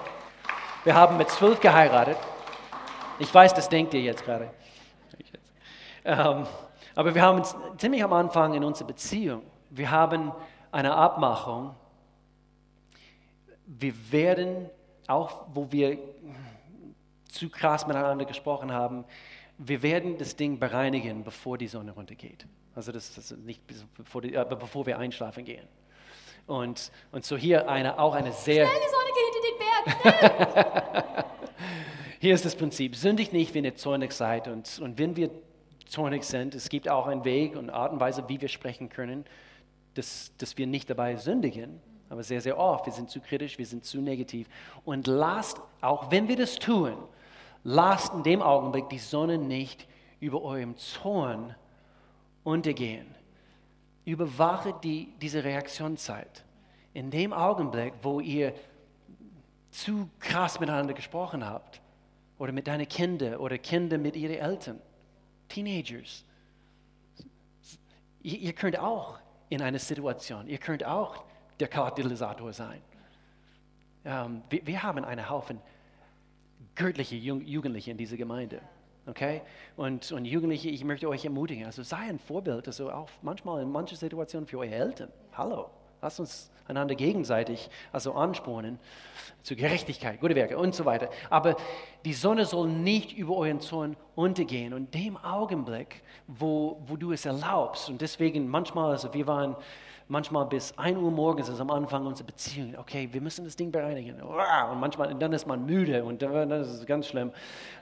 Wir 0.84 0.94
haben 0.94 1.18
mit 1.18 1.28
zwölf 1.28 1.60
geheiratet. 1.60 2.16
Ich 3.18 3.34
weiß, 3.34 3.52
das 3.52 3.68
denkt 3.68 3.92
ihr 3.92 4.00
jetzt 4.00 4.24
gerade. 4.24 4.50
Ähm, 6.06 6.46
aber 6.94 7.14
wir 7.14 7.20
haben 7.20 7.42
ziemlich 7.76 8.02
am 8.02 8.14
Anfang 8.14 8.54
in 8.54 8.64
unserer 8.64 8.86
Beziehung, 8.86 9.42
wir 9.68 9.90
haben 9.90 10.32
eine 10.72 10.94
Abmachung. 10.94 11.74
Wir 13.78 13.94
werden, 14.10 14.68
auch 15.06 15.46
wo 15.54 15.70
wir 15.70 15.98
zu 17.28 17.48
krass 17.48 17.86
miteinander 17.86 18.24
gesprochen 18.24 18.72
haben, 18.72 19.04
wir 19.58 19.82
werden 19.82 20.18
das 20.18 20.34
Ding 20.36 20.58
bereinigen, 20.58 21.22
bevor 21.22 21.56
die 21.56 21.68
Sonne 21.68 21.92
runtergeht. 21.92 22.46
Also 22.74 22.92
das, 22.92 23.14
das 23.14 23.30
nicht 23.32 23.62
bevor, 23.96 24.22
die, 24.22 24.30
bevor 24.30 24.86
wir 24.86 24.98
einschlafen 24.98 25.44
gehen. 25.44 25.68
Und, 26.46 26.90
und 27.12 27.24
so 27.24 27.36
hier 27.36 27.68
eine, 27.68 27.98
auch 27.98 28.14
eine 28.14 28.32
sehr... 28.32 28.66
Schnell, 28.66 28.80
die 28.80 28.90
Sonne 28.90 29.10
geht 29.14 29.34
hinter 29.34 30.14
den 30.14 31.04
Berg. 31.04 31.24
hier 32.20 32.34
ist 32.34 32.44
das 32.44 32.56
Prinzip, 32.56 32.96
sündigt 32.96 33.32
nicht, 33.32 33.54
wenn 33.54 33.64
ihr 33.64 33.76
zornig 33.76 34.12
seid. 34.12 34.48
Und, 34.48 34.80
und 34.80 34.98
wenn 34.98 35.14
wir 35.14 35.30
zornig 35.86 36.24
sind, 36.24 36.54
es 36.54 36.68
gibt 36.68 36.88
auch 36.88 37.06
einen 37.06 37.24
Weg 37.24 37.56
und 37.56 37.70
Art 37.70 37.92
und 37.92 38.00
Weise, 38.00 38.28
wie 38.28 38.40
wir 38.40 38.48
sprechen 38.48 38.88
können, 38.88 39.24
dass, 39.94 40.32
dass 40.38 40.56
wir 40.56 40.66
nicht 40.66 40.88
dabei 40.88 41.16
sündigen. 41.16 41.80
Aber 42.10 42.22
sehr, 42.24 42.40
sehr 42.40 42.58
oft, 42.58 42.84
wir 42.84 42.92
sind 42.92 43.08
zu 43.08 43.20
kritisch, 43.20 43.56
wir 43.56 43.64
sind 43.64 43.84
zu 43.84 44.02
negativ. 44.02 44.48
Und 44.84 45.06
lasst, 45.06 45.60
auch 45.80 46.10
wenn 46.10 46.28
wir 46.28 46.36
das 46.36 46.56
tun, 46.56 46.94
lasst 47.64 48.12
in 48.12 48.24
dem 48.24 48.42
Augenblick 48.42 48.88
die 48.88 48.98
Sonne 48.98 49.38
nicht 49.38 49.86
über 50.18 50.42
eurem 50.42 50.76
Zorn 50.76 51.54
untergehen. 52.42 53.06
Überwache 54.04 54.74
die, 54.82 55.14
diese 55.22 55.44
Reaktionszeit. 55.44 56.44
In 56.92 57.12
dem 57.12 57.32
Augenblick, 57.32 57.94
wo 58.02 58.18
ihr 58.18 58.52
zu 59.70 60.10
krass 60.18 60.58
miteinander 60.58 60.94
gesprochen 60.94 61.46
habt, 61.46 61.80
oder 62.40 62.52
mit 62.52 62.66
deinen 62.66 62.88
Kindern 62.88 63.36
oder 63.36 63.58
Kinder 63.58 63.98
mit 63.98 64.16
ihren 64.16 64.36
Eltern, 64.36 64.80
Teenagers, 65.48 66.24
ihr, 68.22 68.38
ihr 68.38 68.52
könnt 68.54 68.78
auch 68.78 69.18
in 69.50 69.62
einer 69.62 69.78
Situation, 69.78 70.48
ihr 70.48 70.58
könnt 70.58 70.84
auch 70.84 71.22
der 71.60 71.68
Katalysator 71.68 72.52
sein. 72.52 72.80
Ähm, 74.04 74.42
wir, 74.48 74.66
wir 74.66 74.82
haben 74.82 75.04
einen 75.04 75.28
Haufen 75.28 75.60
göttliche 76.74 77.16
Jugendliche 77.16 77.90
in 77.90 77.96
dieser 77.96 78.16
Gemeinde. 78.16 78.60
Okay? 79.06 79.42
Und, 79.76 80.10
und 80.12 80.24
Jugendliche, 80.24 80.68
ich 80.68 80.84
möchte 80.84 81.08
euch 81.08 81.24
ermutigen, 81.24 81.66
also 81.66 81.82
sei 81.82 81.98
ein 81.98 82.18
Vorbild, 82.18 82.66
also 82.66 82.90
auch 82.90 83.08
manchmal 83.22 83.62
in 83.62 83.70
manchen 83.70 83.96
Situationen 83.96 84.46
für 84.46 84.58
eure 84.58 84.74
Eltern. 84.74 85.10
Hallo, 85.32 85.70
lasst 86.00 86.20
uns 86.20 86.50
einander 86.68 86.94
gegenseitig 86.94 87.68
also 87.92 88.14
anspornen 88.14 88.78
zu 89.42 89.56
Gerechtigkeit, 89.56 90.20
gute 90.20 90.34
Werke 90.34 90.56
und 90.56 90.74
so 90.74 90.84
weiter. 90.84 91.10
Aber 91.28 91.56
die 92.04 92.12
Sonne 92.12 92.44
soll 92.44 92.68
nicht 92.68 93.12
über 93.12 93.36
euren 93.36 93.60
Zorn 93.60 93.96
untergehen. 94.14 94.72
Und 94.72 94.94
dem 94.94 95.16
Augenblick, 95.16 96.02
wo, 96.26 96.80
wo 96.86 96.96
du 96.96 97.12
es 97.12 97.26
erlaubst, 97.26 97.88
und 97.88 98.00
deswegen 98.00 98.48
manchmal, 98.48 98.92
also 98.92 99.12
wir 99.12 99.26
waren 99.26 99.56
manchmal 100.10 100.44
bis 100.46 100.76
1 100.76 100.98
Uhr 100.98 101.10
morgens 101.10 101.48
ist 101.48 101.60
am 101.60 101.70
Anfang 101.70 102.04
unserer 102.04 102.26
Beziehung. 102.26 102.74
Okay, 102.76 103.08
wir 103.10 103.20
müssen 103.20 103.44
das 103.44 103.56
Ding 103.56 103.70
bereinigen. 103.70 104.20
Und 104.20 104.80
manchmal, 104.80 105.14
dann 105.14 105.32
ist 105.32 105.46
man 105.46 105.64
müde 105.64 106.04
und 106.04 106.20
das 106.20 106.68
ist 106.68 106.86
ganz 106.86 107.06
schlimm. 107.06 107.32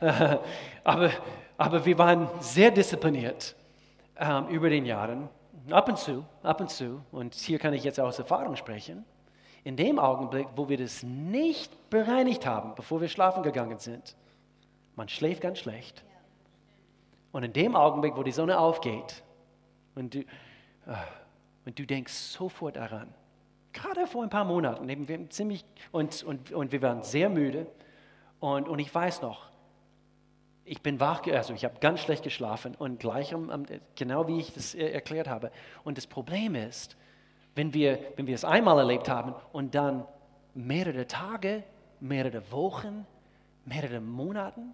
Aber, 0.85 1.11
aber 1.57 1.85
wir 1.85 1.99
waren 1.99 2.29
sehr 2.41 2.71
diszipliniert 2.71 3.57
ähm, 4.17 4.47
über 4.49 4.71
den 4.71 4.85
Jahren. 4.85 5.29
Ab 5.71 5.89
und 5.89 5.99
zu, 5.99 6.25
ab 6.43 6.61
und 6.61 6.71
zu, 6.71 7.01
und 7.11 7.35
hier 7.35 7.59
kann 7.59 7.75
ich 7.75 7.85
jetzt 7.85 7.99
aus 7.99 8.19
Erfahrung 8.19 8.57
sprechen, 8.57 9.05
in 9.65 9.77
dem 9.77 9.99
Augenblick, 9.99 10.49
wo 10.55 10.69
wir 10.69 10.79
das 10.79 11.03
nicht 11.03 11.91
bereinigt 11.91 12.47
haben, 12.47 12.75
bevor 12.75 13.01
wir 13.01 13.09
schlafen 13.09 13.43
gegangen 13.43 13.79
sind, 13.79 14.17
man 14.97 15.09
schläft 15.09 15.43
ganz 15.43 15.59
schlecht. 15.59 16.05
Und 17.33 17.43
in 17.43 17.53
dem 17.53 17.77
Augenblick, 17.77 18.17
wo 18.17 18.23
die 18.23 18.33
Sonne 18.33 18.59
aufgeht 18.59 19.23
und 19.95 20.15
du, 20.15 20.25
ah, 20.87 20.97
und 21.69 21.79
du 21.79 21.85
denkst 21.85 22.15
sofort 22.15 22.77
daran, 22.77 23.13
gerade 23.75 24.07
vor 24.07 24.23
ein 24.23 24.31
paar 24.31 24.47
Monaten, 24.47 24.89
eben 24.89 25.07
wir 25.07 25.29
ziemlich, 25.29 25.67
und, 25.93 26.23
und, 26.23 26.51
und 26.51 26.73
wir 26.73 26.81
waren 26.81 27.03
sehr 27.03 27.29
müde. 27.29 27.67
Und, 28.41 28.71
und 28.71 28.79
ich 28.79 28.95
weiß 28.95 29.21
noch, 29.21 29.51
ich 30.65 30.81
bin 30.81 30.99
wach, 30.99 31.27
also 31.27 31.53
ich 31.53 31.67
habe 31.67 31.79
ganz 31.79 32.01
schlecht 32.01 32.23
geschlafen. 32.23 32.75
Und 32.75 33.01
gleich, 33.01 33.35
genau 33.97 34.27
wie 34.29 34.39
ich 34.39 34.55
das 34.55 34.75
erklärt 34.75 35.29
habe. 35.29 35.53
Und 35.85 35.99
das 35.99 36.07
Problem 36.07 36.55
ist, 36.55 36.97
wenn 37.55 37.75
wir, 37.75 37.99
wenn 38.17 38.27
wir 38.27 38.35
es 38.35 38.47
einmal 38.47 38.79
erlebt 38.79 39.11
haben 39.11 39.35
und 39.53 39.75
dann 39.75 40.07
mehrere 40.55 41.07
Tage, 41.07 41.65
mehrere 42.01 42.51
Wochen, 42.51 43.07
mehrere 43.67 44.01
Monaten, 44.01 44.73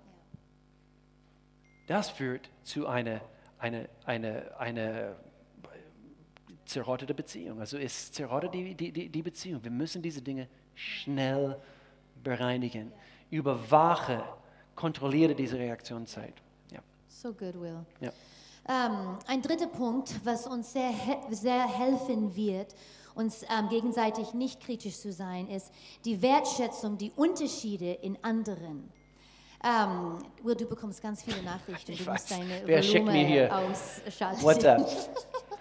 das 1.88 2.08
führt 2.08 2.48
zu 2.62 2.86
einer 2.86 3.20
eine, 3.64 3.88
eine, 4.04 4.58
eine 4.58 5.16
zerrottete 6.66 7.14
Beziehung. 7.14 7.60
Also 7.60 7.78
es 7.78 8.12
zerrottet 8.12 8.54
die, 8.54 8.74
die, 8.74 9.08
die 9.08 9.22
Beziehung. 9.22 9.62
Wir 9.62 9.70
müssen 9.70 10.02
diese 10.02 10.22
Dinge 10.22 10.48
schnell 10.74 11.56
bereinigen. 12.22 12.92
Überwache, 13.30 14.24
kontrolliere 14.74 15.34
diese 15.34 15.58
Reaktionszeit. 15.58 16.34
Ja. 16.72 16.80
So 17.08 17.32
good, 17.32 17.60
Will. 17.60 17.84
Ja. 18.00 18.12
Ähm, 18.66 19.18
ein 19.26 19.42
dritter 19.42 19.66
Punkt, 19.66 20.14
was 20.24 20.46
uns 20.46 20.72
sehr, 20.72 20.92
sehr 21.30 21.66
helfen 21.68 22.34
wird, 22.34 22.74
uns 23.14 23.42
ähm, 23.42 23.68
gegenseitig 23.68 24.32
nicht 24.32 24.60
kritisch 24.60 24.96
zu 24.96 25.12
sein, 25.12 25.48
ist 25.48 25.70
die 26.04 26.20
Wertschätzung, 26.22 26.96
die 26.98 27.12
Unterschiede 27.14 27.92
in 27.92 28.16
anderen. 28.22 28.90
Ähm, 29.62 30.18
Will, 30.42 30.54
du 30.54 30.66
bekommst 30.66 31.02
ganz 31.02 31.22
viele 31.22 31.42
Nachrichten. 31.42 31.92
Ich 31.92 31.98
du 31.98 32.06
weiß. 32.06 32.20
musst 32.20 32.30
deine 32.30 32.62
Wer 32.64 32.82
schickt 32.82 33.06
Volumen 33.06 33.22
mir 33.22 33.26
hier 33.26 33.56
ausschalten. 33.56 34.42
WhatsApp. 34.42 34.80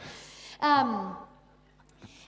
Ähm, 0.64 1.16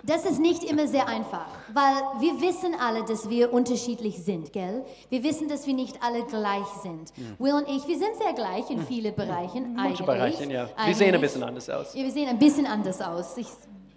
das 0.06 0.24
ist 0.26 0.39
nicht 0.39 0.63
immer 0.63 0.88
sehr 0.88 1.08
einfach, 1.08 1.48
weil 1.74 1.95
wir 2.19 2.39
wissen 2.39 2.76
alle, 2.80 3.04
dass 3.04 3.28
wir 3.28 3.52
unterschiedlich 3.52 4.24
sind, 4.24 4.54
gell? 4.54 4.86
Wir 5.10 5.24
wissen, 5.24 5.50
dass 5.50 5.65
wir 5.65 5.74
nicht 5.74 5.98
alle 6.04 6.24
gleich 6.26 6.67
sind. 6.84 7.12
Will 7.39 7.54
und 7.54 7.67
ich, 7.67 7.88
wir 7.88 7.98
sind 7.98 8.15
sehr 8.15 8.34
gleich 8.34 8.69
in 8.69 8.86
vielen 8.86 9.15
Bereichen. 9.15 9.74
Manche 9.74 10.04
eigentlich. 10.04 10.38
Bereiche, 10.38 10.52
ja. 10.52 10.69
Wir 10.86 10.93
sehen 10.93 11.15
ein 11.15 11.21
bisschen 11.21 11.41
anders 11.41 11.69
aus. 11.71 11.95
Ja, 11.95 12.04
wir 12.04 12.12
sehen 12.12 12.30
ein 12.30 12.38
bisschen 12.38 12.67
anders 12.67 13.02
aus. 13.02 13.36
Ich, 13.38 13.48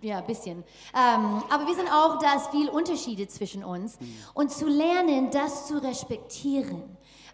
ja, 0.00 0.18
ein 0.18 0.26
bisschen. 0.26 0.64
Ähm, 0.94 1.42
aber 1.50 1.66
wir 1.66 1.74
sind 1.74 1.92
auch, 1.92 2.18
da 2.18 2.36
ist 2.36 2.48
viel 2.52 2.70
Unterschiede 2.70 3.28
zwischen 3.28 3.62
uns. 3.62 3.98
Und 4.32 4.50
zu 4.50 4.66
lernen, 4.66 5.30
das 5.30 5.66
zu 5.66 5.76
respektieren. 5.76 6.84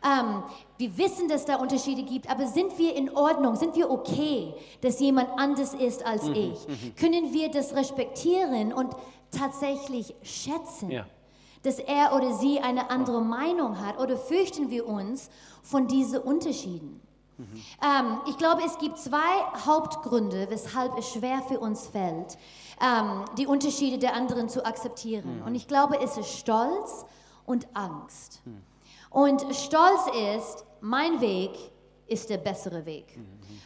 Ähm, 0.05 0.43
wir 0.79 0.99
wissen, 0.99 1.29
dass 1.29 1.45
da 1.47 1.57
Unterschiede 1.57 2.03
gibt, 2.03 2.29
aber 2.31 2.47
sind 2.47 2.77
wir 2.79 2.95
in 2.95 3.15
Ordnung? 3.17 3.57
Sind 3.57 3.75
wir 3.75 3.91
okay, 3.91 4.55
dass 4.83 5.01
jemand 5.01 5.29
anders 5.39 5.73
ist 5.75 6.05
als 6.05 6.29
ich? 6.29 6.59
Können 6.97 7.33
wir 7.33 7.51
das 7.51 7.75
respektieren 7.75 8.73
und 8.73 8.95
tatsächlich 9.31 10.15
schätzen? 10.23 10.91
Ja. 10.91 11.07
dass 11.63 11.79
er 11.79 12.15
oder 12.15 12.35
sie 12.35 12.61
eine 12.61 12.91
andere 12.91 13.23
Meinung 13.23 13.81
hat 13.81 13.99
oder 13.99 14.19
fürchten 14.19 14.69
wir 14.69 14.87
uns 14.87 15.31
von 15.63 15.87
diesen 15.87 16.21
Unterschieden? 16.21 17.01
Ähm, 17.83 18.19
ich 18.29 18.37
glaube, 18.37 18.63
es 18.67 18.77
gibt 18.79 18.99
zwei 18.99 19.17
Hauptgründe, 19.67 20.47
weshalb 20.51 20.97
es 20.99 21.09
schwer 21.09 21.41
für 21.49 21.59
uns 21.59 21.87
fällt, 21.87 22.37
ähm, 22.81 23.25
die 23.39 23.47
Unterschiede 23.47 23.97
der 23.99 24.15
anderen 24.15 24.51
zu 24.51 24.65
akzeptieren. 24.67 25.43
Und 25.47 25.55
ich 25.55 25.67
glaube, 25.67 25.99
es 26.01 26.19
ist 26.19 26.29
Stolz 26.39 27.07
und 27.47 27.67
Angst. 27.75 28.43
Und 29.15 29.43
Stolz 29.55 30.07
ist, 30.37 30.67
mein 30.81 31.21
Weg 31.21 31.53
ist 32.09 32.29
der 32.29 32.39
bessere 32.39 32.85
Weg. 32.85 33.17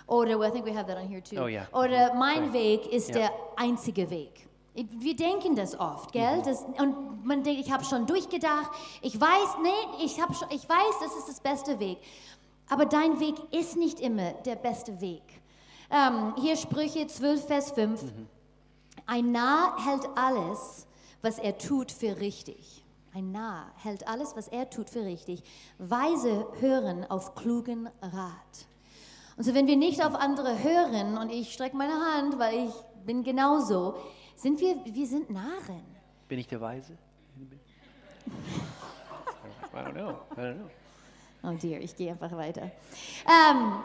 Oder, 0.06 0.38
well, 0.38 0.48
I 0.48 0.52
think 0.52 0.66
we 0.66 0.74
have 0.76 0.86
that 0.86 0.98
on 1.02 1.08
here 1.08 1.22
too. 1.22 1.42
Oh, 1.42 1.46
ja. 1.46 1.66
Oder 1.72 2.14
mein 2.14 2.44
Sorry. 2.46 2.52
Weg 2.52 2.92
ist 2.92 3.08
Ja. 3.08 3.14
der 3.14 3.30
einzige 3.56 4.10
Weg. 4.10 4.46
Wir 4.74 5.16
denken 5.16 5.56
das 5.56 5.78
oft, 5.80 6.12
gell? 6.12 6.42
Das, 6.44 6.64
und 6.78 7.24
man 7.24 7.42
denkt, 7.42 7.60
ich 7.66 7.72
habe 7.72 7.82
schon 7.84 8.06
durchgedacht. 8.06 8.70
Ich 9.00 9.18
weiß, 9.18 9.56
nee, 9.62 10.04
ich, 10.04 10.20
hab 10.20 10.36
schon, 10.36 10.48
ich 10.50 10.68
weiß, 10.68 10.98
das 11.00 11.16
ist 11.16 11.28
das 11.28 11.40
beste 11.40 11.80
Weg. 11.80 11.98
Aber 12.68 12.84
dein 12.84 13.18
Weg 13.18 13.34
ist 13.50 13.76
nicht 13.76 14.00
immer 14.00 14.32
der 14.44 14.56
beste 14.56 15.00
Weg. 15.00 15.22
Ähm, 15.90 16.34
hier 16.36 16.56
Sprüche 16.56 17.06
12, 17.06 17.46
Vers 17.46 17.70
5. 17.72 18.04
Ein 19.06 19.32
Narr 19.32 19.74
hält 19.84 20.06
alles, 20.14 20.86
was 21.22 21.38
er 21.38 21.56
tut, 21.56 21.90
für 21.90 22.20
richtig. 22.20 22.84
Ein 23.18 23.32
Narr 23.32 23.72
hält 23.82 24.06
alles, 24.06 24.36
was 24.36 24.46
er 24.46 24.70
tut, 24.70 24.88
für 24.88 25.04
richtig. 25.04 25.42
Weise 25.78 26.46
hören 26.60 27.04
auf 27.10 27.34
klugen 27.34 27.88
Rat. 28.00 28.66
Und 29.36 29.42
so, 29.42 29.54
wenn 29.54 29.66
wir 29.66 29.76
nicht 29.76 30.04
auf 30.04 30.14
andere 30.14 30.62
hören, 30.62 31.18
und 31.18 31.32
ich 31.32 31.52
strecke 31.52 31.76
meine 31.76 31.94
Hand, 31.94 32.38
weil 32.38 32.68
ich 32.68 32.72
bin 33.04 33.24
genauso, 33.24 33.96
sind 34.36 34.60
wir, 34.60 34.76
wir 34.84 35.06
sind 35.08 35.30
Narren. 35.30 35.82
Bin 36.28 36.38
ich 36.38 36.46
der 36.46 36.60
Weise? 36.60 36.96
I 39.74 39.76
don't 39.76 39.94
know. 39.94 40.10
I 40.36 40.40
don't 40.40 40.54
know. 40.54 40.70
Oh 41.42 41.56
dear, 41.60 41.80
ich 41.80 41.96
gehe 41.96 42.12
einfach 42.12 42.30
weiter. 42.36 42.70
Ähm, 43.26 43.82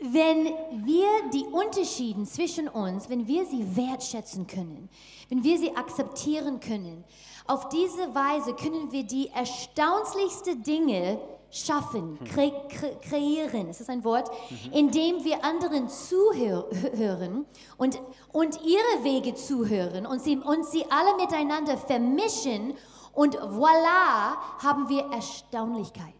wenn 0.00 0.46
wir 0.84 1.30
die 1.32 1.44
Unterschiede 1.52 2.24
zwischen 2.24 2.66
uns, 2.66 3.08
wenn 3.08 3.28
wir 3.28 3.46
sie 3.46 3.76
wertschätzen 3.76 4.48
können, 4.48 4.88
wenn 5.28 5.44
wir 5.44 5.56
sie 5.56 5.76
akzeptieren 5.76 6.58
können, 6.58 7.04
auf 7.46 7.68
diese 7.68 8.14
Weise 8.14 8.54
können 8.54 8.90
wir 8.90 9.04
die 9.04 9.28
erstaunlichste 9.28 10.56
Dinge 10.56 11.18
schaffen, 11.50 12.18
kre 12.24 12.50
kre 12.68 12.96
kreieren, 13.00 13.68
ist 13.68 13.80
das 13.80 13.88
ein 13.88 14.02
Wort, 14.02 14.28
indem 14.72 15.22
wir 15.24 15.44
anderen 15.44 15.88
zuhören 15.88 17.46
und, 17.76 18.00
und 18.32 18.60
ihre 18.64 19.04
Wege 19.04 19.34
zuhören 19.34 20.04
und 20.06 20.20
sie, 20.20 20.36
und 20.36 20.64
sie 20.66 20.84
alle 20.90 21.16
miteinander 21.16 21.76
vermischen 21.76 22.74
und 23.12 23.38
voilà 23.38 24.36
haben 24.62 24.88
wir 24.88 25.04
Erstaunlichkeit. 25.12 26.12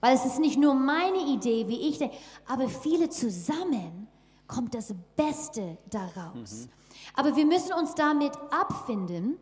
Weil 0.00 0.14
es 0.14 0.24
ist 0.24 0.38
nicht 0.38 0.58
nur 0.58 0.74
meine 0.74 1.18
Idee, 1.18 1.66
wie 1.68 1.88
ich 1.88 1.98
denke, 1.98 2.16
aber 2.46 2.68
viele 2.68 3.08
zusammen 3.08 4.08
kommt 4.46 4.74
das 4.74 4.94
Beste 5.16 5.78
daraus. 5.90 6.68
Aber 7.14 7.36
wir 7.36 7.46
müssen 7.46 7.72
uns 7.72 7.94
damit 7.94 8.32
abfinden, 8.50 9.38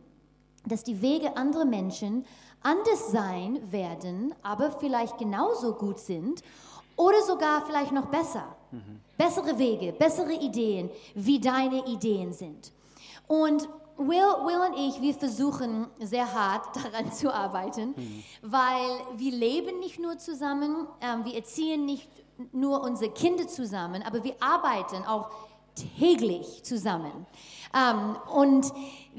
dass 0.69 0.85
die 0.85 1.01
Wege 1.03 1.37
anderer 1.37 1.65
Menschen 1.65 2.25
anders 2.63 3.11
sein 3.11 3.61
werden, 3.71 4.35
aber 4.43 4.73
vielleicht 4.73 5.19
genauso 5.19 5.75
gut 5.75 5.99
sind 5.99 6.43
oder 6.97 7.23
sogar 7.23 7.65
vielleicht 7.67 7.93
noch 7.93 8.07
besser. 8.07 8.57
Bessere 9.17 9.59
Wege, 9.59 9.93
bessere 9.93 10.35
Ideen, 10.35 10.91
wie 11.15 11.41
deine 11.41 11.87
Ideen 11.87 12.33
sind. 12.33 12.73
Und 13.27 13.69
Will, 13.97 14.07
Will 14.07 14.71
und 14.71 14.79
ich, 14.79 15.01
wir 15.03 15.13
versuchen 15.13 15.89
sehr 15.99 16.33
hart 16.33 16.77
daran 16.85 17.13
zu 17.13 17.35
arbeiten, 17.35 17.97
weil 18.43 18.91
wir 19.17 19.33
leben 19.33 19.81
nicht 19.81 19.99
nur 19.99 20.19
zusammen, 20.19 20.87
ähm, 21.01 21.25
wir 21.25 21.35
erziehen 21.35 21.85
nicht 21.85 22.09
nur 22.53 22.83
unsere 22.83 23.11
Kinder 23.11 23.49
zusammen, 23.49 24.05
aber 24.05 24.23
wir 24.23 24.37
arbeiten 24.39 25.05
auch 25.05 25.31
täglich 25.99 26.63
zusammen. 26.63 27.27
Ähm, 27.75 28.17
und 28.33 28.73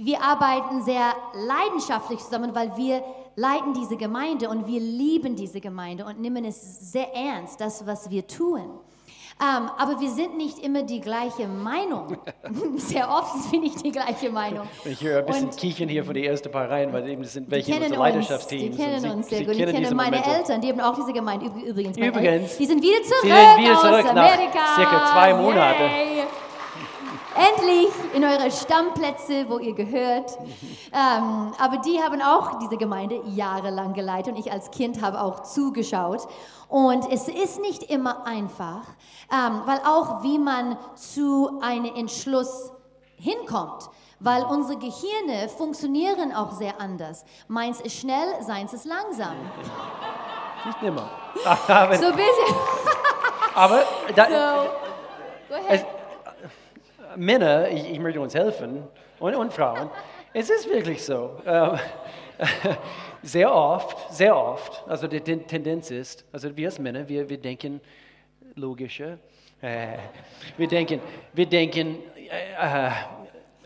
wir 0.03 0.21
arbeiten 0.21 0.81
sehr 0.83 1.13
leidenschaftlich 1.33 2.19
zusammen, 2.19 2.53
weil 2.55 2.75
wir 2.77 3.03
leiten 3.35 3.73
diese 3.73 3.95
Gemeinde 3.97 4.49
und 4.49 4.67
wir 4.67 4.79
lieben 4.79 5.35
diese 5.35 5.59
Gemeinde 5.61 6.05
und 6.05 6.19
nehmen 6.19 6.43
es 6.45 6.91
sehr 6.91 7.13
ernst, 7.15 7.59
das, 7.61 7.85
was 7.87 8.09
wir 8.09 8.25
tun. 8.27 8.61
Ähm, 9.41 9.69
aber 9.77 10.01
wir 10.01 10.09
sind 10.09 10.35
nicht 10.35 10.59
immer 10.59 10.83
die 10.83 10.99
gleiche 10.99 11.47
Meinung. 11.47 12.17
Sehr 12.75 13.09
oft 13.09 13.31
sind 13.41 13.53
wir 13.53 13.59
nicht 13.61 13.85
die 13.85 13.91
gleiche 13.93 14.29
Meinung. 14.29 14.67
Ich 14.83 15.01
höre 15.01 15.19
ein 15.19 15.25
bisschen 15.27 15.45
Und 15.45 15.55
Kichern 15.57 15.87
hier 15.87 16.03
von 16.03 16.13
den 16.13 16.25
ersten 16.25 16.51
paar 16.51 16.69
Reihen, 16.69 16.91
weil 16.91 17.07
eben 17.07 17.21
das 17.23 17.31
sind 17.31 17.49
welche 17.49 17.71
unserer 17.71 17.85
uns, 17.85 17.93
die 17.93 17.97
Leidenschaftsteams. 17.99 18.75
kennen 18.75 18.99
sie, 18.99 19.07
uns 19.09 19.29
sehr 19.29 19.45
gut. 19.45 19.51
Ich 19.53 19.59
kennen 19.59 19.71
kenne 19.81 19.95
meine 19.95 20.17
Momente. 20.17 20.29
Eltern, 20.39 20.59
die 20.59 20.67
haben 20.69 20.81
auch 20.81 20.93
diese 20.95 21.13
Gemeinde. 21.13 21.45
Üb- 21.45 21.63
Übrigens, 21.63 21.95
Übrigens, 21.97 22.25
Eltern, 22.25 22.49
die 22.59 22.65
sind 22.65 22.83
wieder 22.83 23.01
zurück, 23.01 23.21
sind 23.21 23.63
wieder 23.63 23.75
aus 23.75 23.81
zurück 23.81 24.03
nach 24.13 24.29
Amerika. 24.33 24.59
circa 24.75 25.05
zwei 25.13 25.33
Monate. 25.33 25.83
Yay. 25.83 26.23
Endlich 27.39 27.89
in 28.13 28.25
eure 28.25 28.51
Stammplätze, 28.51 29.49
wo 29.49 29.59
ihr 29.59 29.73
gehört. 29.73 30.37
Ähm, 30.91 31.53
aber 31.57 31.77
die 31.85 32.01
haben 32.01 32.21
auch 32.21 32.59
diese 32.59 32.75
Gemeinde 32.75 33.21
jahrelang 33.27 33.93
geleitet 33.93 34.33
und 34.33 34.39
ich 34.39 34.51
als 34.51 34.71
Kind 34.71 35.01
habe 35.01 35.21
auch 35.21 35.43
zugeschaut. 35.43 36.27
Und 36.67 37.09
es 37.09 37.29
ist 37.29 37.61
nicht 37.61 37.83
immer 37.83 38.27
einfach, 38.27 38.81
ähm, 39.31 39.61
weil 39.65 39.79
auch 39.85 40.21
wie 40.23 40.37
man 40.37 40.77
zu 40.95 41.59
einem 41.61 41.95
Entschluss 41.95 42.71
hinkommt. 43.15 43.89
Weil 44.19 44.43
unsere 44.43 44.77
Gehirne 44.77 45.47
funktionieren 45.47 46.35
auch 46.35 46.51
sehr 46.51 46.81
anders. 46.81 47.23
Meins 47.47 47.79
ist 47.79 47.97
schnell, 47.97 48.27
seins 48.41 48.73
ist 48.73 48.83
langsam. 48.83 49.35
Nicht 50.65 50.83
immer. 50.83 51.09
So 52.01 52.11
bisschen. 52.11 52.55
aber 53.55 53.83
da, 54.13 54.25
So. 54.25 54.69
Go 55.47 55.55
ahead. 55.55 55.69
es, 55.69 55.98
Männer, 57.19 57.69
ich, 57.69 57.91
ich 57.91 57.99
möchte 57.99 58.21
uns 58.21 58.33
helfen, 58.33 58.83
und, 59.19 59.35
und 59.35 59.51
Frauen, 59.53 59.89
Es 60.33 60.49
ist 60.49 60.69
wirklich 60.69 61.03
so. 61.03 61.39
Ähm, 61.45 61.77
sehr 63.23 63.53
oft, 63.53 64.13
sehr 64.13 64.35
oft, 64.35 64.83
also 64.87 65.07
die 65.07 65.19
Ten- 65.19 65.45
Tendenz 65.45 65.91
ist, 65.91 66.23
also 66.31 66.55
wir 66.55 66.67
als 66.67 66.79
Männer, 66.79 67.07
wir, 67.09 67.27
wir 67.27 67.37
denken 67.37 67.81
logischer. 68.55 69.17
Äh, 69.61 69.97
wir 70.55 70.67
denken, 70.67 71.01
wir 71.33 71.45
denken, 71.45 71.97
äh, 72.15 72.87
äh, 72.87 72.91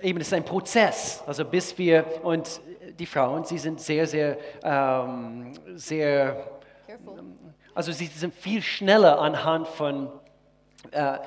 eben 0.02 0.20
es 0.22 0.28
ist 0.28 0.34
ein 0.34 0.44
Prozess, 0.46 1.24
also 1.28 1.46
bis 1.46 1.78
wir, 1.78 2.04
und 2.24 2.60
die 2.98 3.06
Frauen, 3.06 3.44
sie 3.46 3.60
sind 3.60 3.80
sehr, 3.80 4.08
sehr, 4.08 4.38
ähm, 4.64 5.52
sehr, 5.76 6.48
also 7.76 7.92
sie 7.92 8.08
sind 8.08 8.34
viel 8.34 8.62
schneller 8.64 9.20
anhand 9.20 9.68
von, 9.68 10.10
äh, 10.92 11.18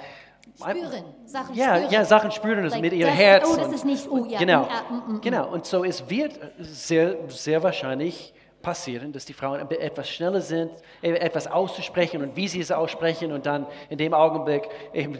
Spüren, 0.54 1.04
Sachen 1.26 1.54
ja, 1.54 1.76
spüren. 1.76 1.90
ja, 1.92 2.04
Sachen 2.04 2.30
spüren 2.30 2.64
das 2.64 2.72
Like, 2.72 2.82
mit 2.82 2.92
ihrem 2.94 3.12
Herz. 3.12 3.46
oh, 3.50 3.56
das 3.56 3.66
und- 3.66 3.74
ist 3.74 3.84
nicht- 3.84 4.08
oh, 4.10 4.24
ja, 4.26 4.38
Genau, 4.38 4.62
mm, 4.62 4.94
mm, 5.12 5.14
mm, 5.16 5.20
genau. 5.20 5.48
Und 5.52 5.66
so 5.66 5.84
es 5.84 6.08
wird 6.08 6.38
sehr, 6.58 7.16
sehr 7.28 7.62
wahrscheinlich 7.62 8.32
passieren, 8.62 9.12
dass 9.12 9.24
die 9.26 9.32
Frauen 9.34 9.60
etwas 9.70 10.08
schneller 10.08 10.40
sind, 10.40 10.70
e- 11.02 11.10
etwas 11.12 11.46
auszusprechen 11.46 12.22
und 12.22 12.34
wie 12.36 12.48
sie 12.48 12.60
es 12.60 12.72
aussprechen 12.72 13.32
und 13.32 13.46
dann 13.46 13.66
in 13.90 13.98
dem 13.98 14.12
Augenblick, 14.14 14.68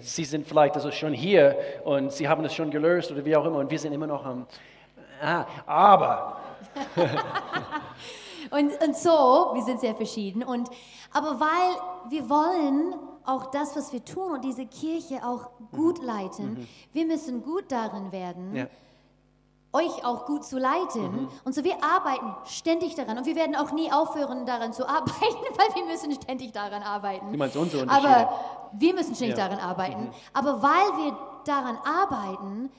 sie 0.00 0.24
sind 0.24 0.48
vielleicht 0.48 0.74
also 0.74 0.90
schon 0.90 1.12
hier 1.12 1.56
und 1.84 2.12
sie 2.12 2.28
haben 2.28 2.44
es 2.44 2.54
schon 2.54 2.70
gelöst 2.70 3.12
oder 3.12 3.24
wie 3.24 3.36
auch 3.36 3.44
immer 3.44 3.58
und 3.58 3.70
wir 3.70 3.78
sind 3.78 3.92
immer 3.92 4.06
noch 4.08 4.24
am, 4.24 4.46
ah, 5.22 5.44
aber, 5.66 6.38
Und, 8.50 8.80
und 8.80 8.96
so, 8.96 9.50
wir 9.54 9.62
sind 9.64 9.80
sehr 9.80 9.94
verschieden. 9.96 10.44
Und, 10.44 10.68
aber 11.12 11.40
weil 11.40 12.10
wir 12.10 12.28
wollen 12.30 12.94
auch 13.26 13.50
das, 13.50 13.76
was 13.76 13.92
wir 13.92 14.04
tun 14.04 14.32
und 14.32 14.44
diese 14.44 14.66
Kirche 14.66 15.26
auch 15.26 15.50
gut 15.72 16.02
leiten, 16.02 16.66
wir 16.92 17.06
müssen 17.06 17.42
gut 17.42 17.64
darin 17.70 18.12
werden, 18.12 18.54
ja, 18.54 18.66
euch 19.72 20.04
auch 20.06 20.24
gut 20.24 20.44
zu 20.44 20.58
leiten. 20.58 21.28
Und 21.44 21.54
so, 21.54 21.62
wir 21.62 21.82
arbeiten 21.84 22.34
ständig 22.46 22.94
daran. 22.94 23.18
Und 23.18 23.26
wir 23.26 23.36
werden 23.36 23.54
auch 23.54 23.72
nie 23.72 23.92
aufhören, 23.92 24.46
daran 24.46 24.72
zu 24.72 24.88
arbeiten, 24.88 25.12
weil 25.20 25.74
wir 25.74 25.84
müssen 25.84 26.12
ständig 26.12 26.52
daran 26.52 26.82
arbeiten. 26.82 27.30
Du 27.32 27.36
meinst 27.38 27.56
unsere? 27.56 27.86
Aber 27.90 28.32
wir 28.72 28.94
müssen 28.94 29.14
ständig 29.14 29.36
Ja. 29.36 29.48
daran 29.48 29.62
arbeiten. 29.62 30.08
Aber 30.32 30.62
weil 30.62 31.04
wir 31.04 31.18
daran 31.44 31.76
arbeiten, 31.84 32.70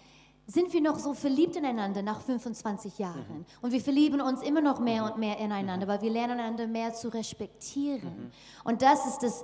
sind 0.48 0.72
wir 0.74 0.82
noch 0.82 0.98
so 0.98 1.14
verliebt 1.14 1.56
ineinander 1.58 2.02
nach 2.02 2.22
25 2.22 2.98
Jahren. 3.00 3.46
Und 3.62 3.74
wir 3.74 3.82
verlieben 3.82 4.22
uns 4.22 4.42
immer 4.42 4.62
noch 4.62 4.80
mehr 4.80 5.04
und 5.04 5.18
mehr 5.18 5.38
ineinander, 5.38 5.88
weil 5.88 6.02
wir 6.02 6.10
lernen 6.10 6.40
einander 6.40 6.68
mehr 6.68 6.94
zu 6.94 7.10
respektieren. 7.10 8.32
Und 8.64 8.82
das 8.82 9.06
ist 9.06 9.20
das 9.20 9.44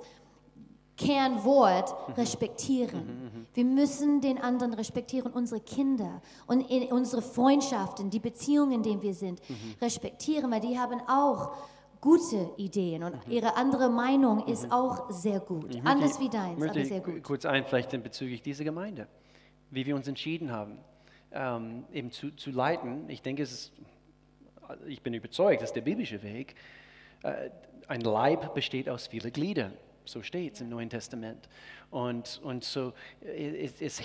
Kernwort, 0.96 1.94
respektieren. 2.16 3.46
Wir 3.54 3.64
müssen 3.64 4.20
den 4.20 4.38
anderen 4.38 4.74
respektieren, 4.74 5.32
unsere 5.32 5.60
Kinder 5.60 6.22
und 6.46 6.70
unsere 6.90 7.22
Freundschaften, 7.22 8.10
die 8.10 8.20
Beziehungen, 8.20 8.72
in 8.72 8.82
denen 8.82 9.02
wir 9.02 9.14
sind, 9.14 9.40
respektieren, 9.80 10.50
weil 10.50 10.60
die 10.60 10.78
haben 10.78 11.00
auch 11.08 11.52
gute 12.00 12.50
Ideen 12.58 13.02
und 13.02 13.16
ihre 13.28 13.56
andere 13.56 13.88
Meinung 13.88 14.46
ist 14.46 14.70
auch 14.70 15.10
sehr 15.10 15.40
gut. 15.40 15.74
Anders 15.84 16.20
wie 16.20 16.28
deins, 16.28 16.58
möchte 16.58 16.80
aber 16.80 16.88
sehr 16.88 17.00
gut. 17.00 17.22
kurz 17.22 17.46
einflechten 17.46 18.02
bezüglich 18.02 18.42
dieser 18.42 18.62
Gemeinde, 18.62 19.08
wie 19.70 19.86
wir 19.86 19.96
uns 19.96 20.06
entschieden 20.06 20.52
haben, 20.52 20.76
ähm, 21.32 21.84
eben 21.92 22.10
zu, 22.10 22.30
zu 22.32 22.50
leiten. 22.50 23.08
Ich 23.08 23.22
denke, 23.22 23.42
es 23.42 23.52
ist, 23.52 23.72
ich 24.86 25.02
bin 25.02 25.14
überzeugt, 25.14 25.62
dass 25.62 25.72
der 25.72 25.80
biblische 25.80 26.22
Weg, 26.22 26.54
äh, 27.22 27.48
ein 27.88 28.02
Leib 28.02 28.54
besteht 28.54 28.88
aus 28.88 29.06
vielen 29.06 29.32
Gliedern. 29.32 29.72
So 30.06 30.22
steht 30.22 30.54
es 30.54 30.60
im 30.60 30.68
Neuen 30.68 30.90
Testament. 30.90 31.48
Und, 31.90 32.40
und 32.42 32.64
so, 32.64 32.92
äh, 33.22 33.64
es, 33.64 33.80
es, 33.80 34.02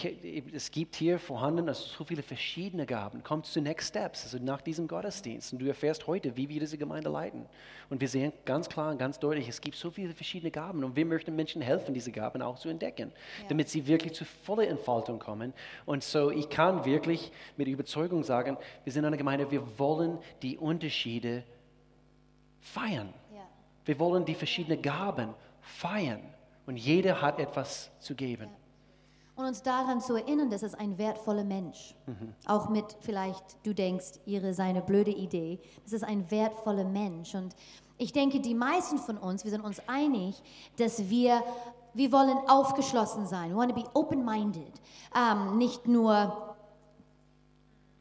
es 0.53 0.71
gibt 0.71 0.95
hier 0.95 1.17
vorhanden 1.17 1.67
also 1.67 1.83
so 1.83 2.03
viele 2.03 2.21
verschiedene 2.21 2.85
Gaben. 2.85 3.23
Kommt 3.23 3.47
zu 3.47 3.59
Next 3.61 3.89
Steps, 3.89 4.23
also 4.23 4.37
nach 4.37 4.61
diesem 4.61 4.87
Gottesdienst. 4.87 5.53
Und 5.53 5.59
du 5.59 5.65
erfährst 5.65 6.05
heute, 6.05 6.37
wie 6.37 6.47
wir 6.47 6.59
diese 6.59 6.77
Gemeinde 6.77 7.09
leiten. 7.09 7.47
Und 7.89 7.99
wir 7.99 8.07
sehen 8.07 8.31
ganz 8.45 8.69
klar 8.69 8.91
und 8.91 8.99
ganz 8.99 9.19
deutlich, 9.19 9.49
es 9.49 9.59
gibt 9.59 9.75
so 9.75 9.89
viele 9.89 10.13
verschiedene 10.13 10.51
Gaben. 10.51 10.83
Und 10.83 10.95
wir 10.95 11.05
möchten 11.05 11.35
Menschen 11.35 11.61
helfen, 11.61 11.93
diese 11.93 12.11
Gaben 12.11 12.41
auch 12.41 12.59
zu 12.59 12.69
entdecken, 12.69 13.11
damit 13.49 13.69
sie 13.69 13.87
wirklich 13.87 14.13
zu 14.13 14.23
voller 14.23 14.67
Entfaltung 14.67 15.19
kommen. 15.19 15.53
Und 15.85 16.03
so, 16.03 16.29
ich 16.29 16.47
kann 16.49 16.85
wirklich 16.85 17.31
mit 17.57 17.67
Überzeugung 17.67 18.23
sagen, 18.23 18.57
wir 18.83 18.93
sind 18.93 19.03
eine 19.03 19.17
Gemeinde, 19.17 19.49
wir 19.49 19.79
wollen 19.79 20.19
die 20.43 20.57
Unterschiede 20.57 21.43
feiern. 22.61 23.11
Ja. 23.33 23.47
Wir 23.85 23.99
wollen 23.99 24.25
die 24.25 24.35
verschiedenen 24.35 24.81
Gaben 24.81 25.33
feiern. 25.69 26.21
Und 26.65 26.77
jeder 26.77 27.21
hat 27.21 27.39
etwas 27.39 27.89
zu 27.99 28.15
geben. 28.15 28.49
Und 29.35 29.45
uns 29.45 29.63
daran 29.63 30.01
zu 30.01 30.15
erinnern, 30.15 30.49
dass 30.49 30.63
es 30.63 30.75
ein 30.75 30.97
wertvoller 30.97 31.45
Mensch, 31.45 31.95
auch 32.45 32.67
mit 32.67 32.97
vielleicht, 32.99 33.43
du 33.63 33.73
denkst, 33.73 34.19
ihre, 34.25 34.53
seine 34.53 34.81
blöde 34.81 35.11
Idee, 35.11 35.59
das 35.83 35.93
ist 35.93 36.03
ein 36.03 36.29
wertvoller 36.29 36.83
Mensch. 36.83 37.33
Und 37.35 37.55
ich 37.97 38.11
denke, 38.11 38.41
die 38.41 38.53
meisten 38.53 38.97
von 38.97 39.17
uns, 39.17 39.45
wir 39.45 39.51
sind 39.51 39.61
uns 39.61 39.81
einig, 39.87 40.41
dass 40.77 41.09
wir, 41.09 41.41
wir 41.93 42.11
wollen 42.11 42.37
aufgeschlossen 42.49 43.27
sein. 43.27 43.51
We 43.51 43.55
want 43.55 43.73
to 43.73 43.81
be 43.81 43.89
open-minded. 43.93 44.73
Ähm, 45.15 45.57
nicht 45.57 45.87
nur, 45.87 46.55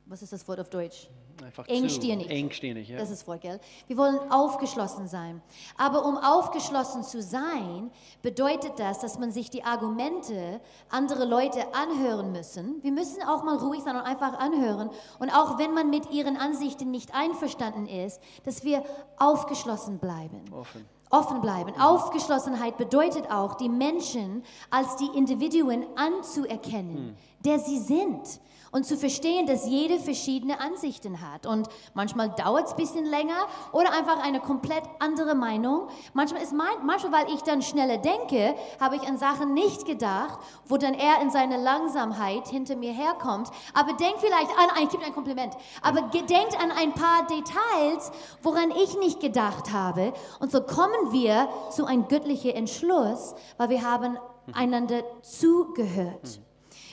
was 0.07 0.23
ist 0.23 0.33
das 0.33 0.47
Wort 0.49 0.59
auf 0.59 0.71
Deutsch? 0.71 1.09
Einfach 1.45 1.67
Engstirnig. 1.69 2.27
Zu, 2.27 2.33
engstirnig, 2.33 2.89
ja. 2.89 2.99
Das 2.99 3.11
ist 3.11 3.27
Wort, 3.27 3.41
gell? 3.41 3.61
Wir 3.87 3.97
wollen 3.97 4.19
aufgeschlossen 4.31 5.09
sein. 5.09 5.43
Aber 5.77 6.05
um 6.05 6.17
aufgeschlossen 6.17 7.03
zu 7.05 7.23
sein, 7.23 7.91
bedeutet 8.23 8.79
das, 8.79 8.99
dass 9.01 9.19
man 9.19 9.33
sich 9.33 9.51
die 9.51 9.65
Argumente 9.65 10.61
anderer 10.89 11.27
Leute 11.27 11.75
anhören 11.75 12.33
müssen. 12.33 12.83
Wir 12.83 12.93
müssen 12.93 13.23
auch 13.23 13.45
mal 13.45 13.57
ruhig 13.57 13.83
sein 13.83 13.97
und 13.97 14.03
einfach 14.03 14.39
anhören. 14.39 14.91
Und 15.19 15.31
auch 15.31 15.59
wenn 15.59 15.75
man 15.75 15.91
mit 15.91 16.11
ihren 16.11 16.37
Ansichten 16.37 16.91
nicht 16.91 17.15
einverstanden 17.15 17.87
ist, 17.87 18.21
dass 18.45 18.65
wir 18.65 18.85
aufgeschlossen 19.19 19.99
bleiben. 19.99 20.43
Offen. 20.53 20.85
Offen 21.11 21.41
bleiben. 21.41 21.73
Aufgeschlossenheit 21.81 22.77
bedeutet 22.77 23.31
auch, 23.31 23.55
die 23.55 23.69
Menschen 23.69 24.43
als 24.71 24.97
die 24.97 25.09
Individuen 25.17 25.87
anzuerkennen, 25.97 27.17
der 27.45 27.59
sie 27.59 27.79
sind. 27.79 28.41
Und 28.71 28.85
zu 28.85 28.97
verstehen, 28.97 29.47
dass 29.47 29.67
jede 29.67 29.99
verschiedene 29.99 30.61
Ansichten 30.61 31.21
hat. 31.21 31.47
Und 31.47 31.69
manchmal 31.95 32.31
dauert 32.31 32.67
es 32.67 32.73
ein 32.73 32.77
bisschen 32.77 33.07
länger 33.07 33.47
oder 33.73 33.93
einfach 33.93 34.23
eine 34.23 34.41
komplett 34.41 34.83
andere 34.99 35.35
Meinung. 35.35 35.89
Manchmal 36.13 36.43
ist 36.43 36.53
mein, 36.53 36.85
manchmal, 36.85 37.13
weil 37.13 37.35
ich 37.35 37.43
dann 37.43 37.63
schneller 37.63 37.99
denke, 37.99 38.55
habe 38.81 38.97
ich 38.97 39.03
an 39.03 39.19
Sachen 39.19 39.55
nicht 39.55 39.87
gedacht, 39.87 40.39
wo 40.67 40.77
dann 40.77 40.95
er 40.95 41.23
in 41.23 41.31
seiner 41.31 41.59
Langsamkeit 41.59 42.47
hinter 42.49 42.77
mir 42.77 42.93
herkommt. 42.93 43.51
Aber 43.75 43.93
denk 43.95 44.19
vielleicht 44.19 44.51
an, 44.51 44.83
ich 44.83 44.91
gebe 44.91 45.05
ein 45.05 45.15
Kompliment, 45.15 45.55
aber 45.83 46.03
denkt 46.03 46.61
an 46.61 46.71
ein 46.71 46.93
paar 46.93 47.27
Details, 47.27 48.13
woran 48.43 48.71
ich 48.71 48.99
nicht 48.99 49.21
gedacht 49.21 49.73
habe. 49.73 50.13
Und 50.41 50.53
so 50.53 50.61
kommen 50.61 51.13
wir 51.13 51.49
zu 51.71 51.87
einem 51.87 52.09
göttlichen 52.09 52.51
Entschluss, 52.51 53.35
weil 53.57 53.71
wir 53.71 53.83
haben 53.83 54.19
einander 54.53 55.03
zugehört. 55.23 56.41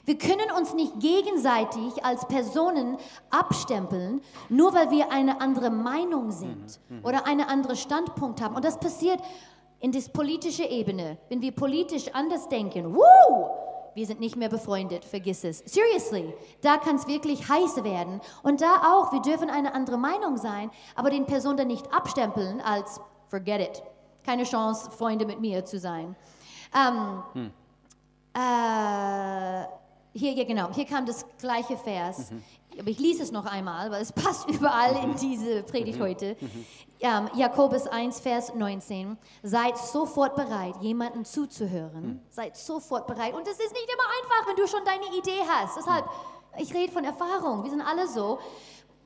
Wir 0.05 0.17
können 0.17 0.51
uns 0.57 0.73
nicht 0.73 0.99
gegenseitig 0.99 2.03
als 2.03 2.27
Personen 2.27 2.97
abstempeln, 3.31 4.21
nur 4.49 4.73
weil 4.73 4.91
wir 4.91 5.11
eine 5.11 5.41
andere 5.41 5.71
Meinung 5.71 6.31
sind 6.31 6.79
oder 7.03 7.25
einen 7.25 7.47
anderen 7.47 7.75
Standpunkt 7.75 8.41
haben. 8.41 8.55
Und 8.55 8.63
das 8.63 8.79
passiert 8.79 9.19
in 9.79 9.91
der 9.91 10.01
politischen 10.13 10.65
Ebene. 10.65 11.17
Wenn 11.29 11.41
wir 11.41 11.51
politisch 11.51 12.07
anders 12.13 12.47
denken, 12.47 12.95
woo, 12.95 13.49
wir 13.95 14.05
sind 14.05 14.19
nicht 14.19 14.35
mehr 14.35 14.49
befreundet, 14.49 15.05
vergiss 15.05 15.43
es. 15.43 15.59
Seriously, 15.65 16.33
da 16.61 16.77
kann 16.77 16.97
es 16.97 17.07
wirklich 17.07 17.47
heiß 17.47 17.83
werden. 17.83 18.21
Und 18.43 18.61
da 18.61 18.93
auch, 18.93 19.11
wir 19.11 19.21
dürfen 19.21 19.49
eine 19.49 19.73
andere 19.73 19.97
Meinung 19.97 20.37
sein, 20.37 20.69
aber 20.95 21.09
den 21.09 21.25
Personen 21.25 21.57
dann 21.57 21.67
nicht 21.67 21.91
abstempeln 21.93 22.61
als 22.61 22.99
forget 23.29 23.61
it. 23.61 23.83
Keine 24.23 24.43
Chance, 24.43 24.91
Freunde 24.91 25.25
mit 25.25 25.39
mir 25.39 25.65
zu 25.65 25.79
sein. 25.79 26.15
Ähm, 26.75 27.51
äh, 28.33 29.65
hier, 30.15 30.31
ja, 30.31 30.45
genau, 30.45 30.71
hier 30.73 30.85
kam 30.85 31.05
das 31.05 31.25
gleiche 31.39 31.75
Vers. 31.75 32.29
Aber 32.79 32.89
ich 32.89 32.99
lese 32.99 33.23
es 33.23 33.31
noch 33.31 33.45
einmal, 33.45 33.91
weil 33.91 34.01
es 34.01 34.11
passt 34.13 34.49
überall 34.49 34.95
in 35.03 35.15
diese 35.15 35.63
Predigt 35.63 35.99
heute. 35.99 36.37
Ähm, 37.01 37.29
Jakobus 37.35 37.85
1, 37.87 38.21
Vers 38.21 38.53
19. 38.55 39.17
Seid 39.43 39.77
sofort 39.77 40.35
bereit, 40.35 40.75
jemandem 40.81 41.25
zuzuhören. 41.25 42.21
Seid 42.29 42.55
sofort 42.55 43.07
bereit. 43.07 43.33
Und 43.33 43.45
es 43.45 43.59
ist 43.59 43.73
nicht 43.73 43.89
immer 43.93 44.03
einfach, 44.21 44.47
wenn 44.47 44.55
du 44.55 44.67
schon 44.67 44.85
deine 44.85 45.17
Idee 45.17 45.41
hast. 45.49 45.77
Deshalb, 45.77 46.05
ich 46.57 46.73
rede 46.73 46.93
von 46.93 47.03
Erfahrung. 47.03 47.63
Wir 47.63 47.71
sind 47.71 47.81
alle 47.81 48.07
so. 48.07 48.39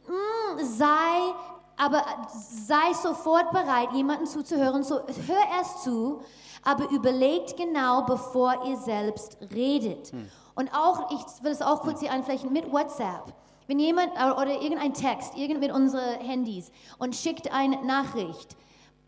Mm, 0.08 0.64
sei, 0.64 1.34
aber 1.76 2.04
sei 2.32 2.94
sofort 3.02 3.52
bereit, 3.52 3.90
jemandem 3.94 4.28
zuzuhören. 4.28 4.84
So, 4.84 5.00
hör 5.00 5.58
erst 5.58 5.84
zu, 5.84 6.22
aber 6.64 6.90
überlegt 6.92 7.58
genau, 7.58 8.04
bevor 8.04 8.66
ihr 8.68 8.78
selbst 8.78 9.38
redet. 9.54 10.12
Und 10.60 10.74
auch, 10.74 11.10
ich 11.10 11.42
will 11.42 11.54
es 11.54 11.62
auch 11.62 11.84
kurz 11.84 12.02
hier 12.02 12.12
einflächen, 12.12 12.52
mit 12.52 12.70
WhatsApp. 12.70 13.34
Wenn 13.68 13.80
jemand 13.80 14.12
äh, 14.18 14.30
oder 14.30 14.62
irgendein 14.62 14.94
Text, 14.94 15.38
irgend 15.38 15.62
mit 15.62 15.72
unseren 15.72 16.20
Handys 16.20 16.70
und 16.98 17.16
schickt 17.16 17.50
eine 17.54 17.82
Nachricht 17.86 18.58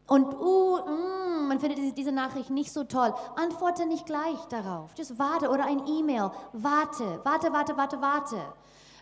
und 0.08 0.34
uh, 0.34 0.78
mm, 0.78 1.50
man 1.50 1.60
findet 1.60 1.98
diese, 1.98 2.14
Nachricht 2.14 2.52
nicht 2.52 2.72
so 2.72 2.86
toll, 2.86 3.14
antworte 3.36 3.86
nicht 3.86 4.06
gleich 4.06 4.40
darauf. 4.48 4.92
Just 4.98 5.20
warte 5.20 5.50
oder 5.50 5.66
ein 5.66 5.86
E-Mail. 5.88 6.32
Warte, 6.54 7.20
warte, 7.26 7.52
warte, 7.52 7.76
warte, 7.76 8.02
warte. 8.02 8.38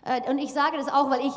Äh, 0.04 0.28
und 0.28 0.38
ich 0.38 0.52
sage 0.52 0.76
das 0.76 0.88
auch, 0.88 1.08
weil 1.08 1.20
ich, 1.20 1.34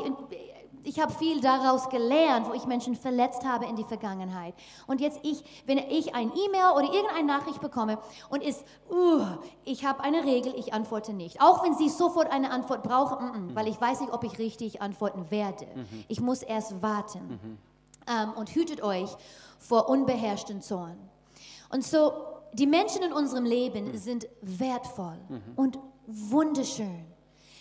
ich 0.84 1.00
habe 1.00 1.13
viel 1.13 1.41
daraus 1.41 1.89
gelernt, 1.89 2.48
wo 2.48 2.54
ich 2.54 2.65
Menschen 2.65 2.96
verletzt 2.96 3.46
habe 3.46 3.65
in 3.65 3.76
die 3.76 3.84
Vergangenheit. 3.84 4.54
Und 4.88 5.02
jetzt 5.02 5.19
ich, 5.24 5.43
wenn 5.65 5.78
ich 5.78 6.15
ein 6.15 6.32
E-Mail 6.32 6.72
oder 6.76 6.93
irgendeine 6.93 7.26
Nachricht 7.26 7.62
bekomme 7.62 7.98
und 8.30 8.43
ist, 8.43 8.63
uh, 8.91 9.26
ich 9.65 9.86
habe 9.86 10.04
eine 10.04 10.24
Regel, 10.24 10.54
ich 10.58 10.74
antworte 10.74 11.13
nicht. 11.13 11.41
Auch 11.41 11.63
wenn 11.63 11.76
Sie 11.76 11.89
sofort 11.89 12.32
eine 12.32 12.52
Antwort 12.52 12.84
brauchen, 12.84 13.26
mm 13.26 13.52
-mm, 13.52 13.56
weil 13.56 13.67
ich 13.67 13.80
weiß 13.80 14.02
nicht, 14.02 14.13
ob 14.13 14.24
ich 14.24 14.38
richtig 14.39 14.82
antworten 14.82 15.30
werde. 15.32 15.65
Mhm. 15.76 16.04
Ich 16.08 16.22
muss 16.22 16.43
erst 16.43 16.82
warten. 16.82 17.39
Mhm. 17.41 17.58
Um, 18.06 18.34
und 18.34 18.50
hütet 18.50 18.84
euch 18.84 19.10
vor 19.60 19.88
unbeherrschten 19.88 20.62
Zorn. 20.62 20.98
Und 21.69 21.86
so, 21.86 22.12
die 22.52 22.67
Menschen 22.67 23.02
in 23.02 23.13
unserem 23.13 23.46
Leben 23.46 23.86
mhm. 23.86 23.98
sind 23.98 24.28
wertvoll 24.41 25.17
mhm. 25.30 25.41
und 25.56 25.80
wunderschön. 26.06 27.06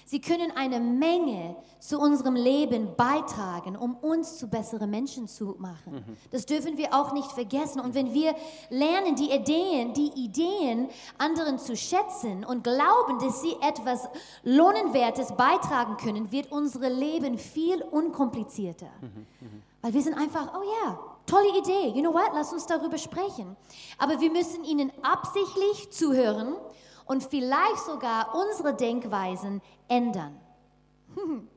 Sie 0.05 0.21
können 0.21 0.53
eine 0.57 0.81
Menge 0.81 1.57
zu 1.79 1.99
unserem 1.99 2.35
Leben 2.35 2.95
beitragen, 2.97 3.77
um 3.77 3.97
uns 3.97 4.39
zu 4.39 4.49
besseren 4.49 4.91
Menschen 4.91 5.29
zu 5.29 5.57
machen. 5.59 5.95
Mhm. 5.95 6.17
Das 6.31 6.47
dürfen 6.47 6.77
wir 6.77 6.95
auch 6.95 7.13
nicht 7.13 7.31
vergessen. 7.33 7.81
Und 7.81 7.95
wenn 7.95 8.13
wir 8.13 8.35
lernen, 8.71 9.17
die 9.17 9.31
Ideen, 9.31 9.93
die 9.95 10.13
Ideen 10.15 10.89
anderen 11.19 11.59
zu 11.59 11.77
schätzen 11.77 12.45
und 12.45 12.65
glauben, 12.65 13.19
dass 13.21 13.43
sie 13.43 13.57
etwas 13.61 14.09
Lohnenwertes 14.43 15.33
beitragen 15.33 15.97
können, 15.97 16.31
wird 16.31 16.53
unser 16.53 16.91
Leben 16.91 17.39
viel 17.39 17.83
unkomplizierter. 17.83 18.91
Mhm. 19.01 19.27
Mhm. 19.41 19.63
Weil 19.81 19.95
wir 19.95 20.03
sind 20.03 20.15
einfach, 20.15 20.53
oh 20.55 20.63
ja, 20.63 20.99
tolle 21.27 21.59
Idee. 21.59 21.89
You 21.89 22.03
know 22.03 22.13
what? 22.13 22.31
Lass 22.35 22.53
uns 22.53 22.67
darüber 22.67 22.99
sprechen. 22.99 23.57
Aber 23.99 24.21
wir 24.21 24.31
müssen 24.31 24.65
ihnen 24.65 24.93
absichtlich 25.03 25.91
zuhören 25.91 26.55
und 27.05 27.23
vielleicht 27.25 27.85
sogar 27.87 28.35
unsere 28.35 28.75
Denkweisen 28.75 29.61
ändern. 29.89 30.39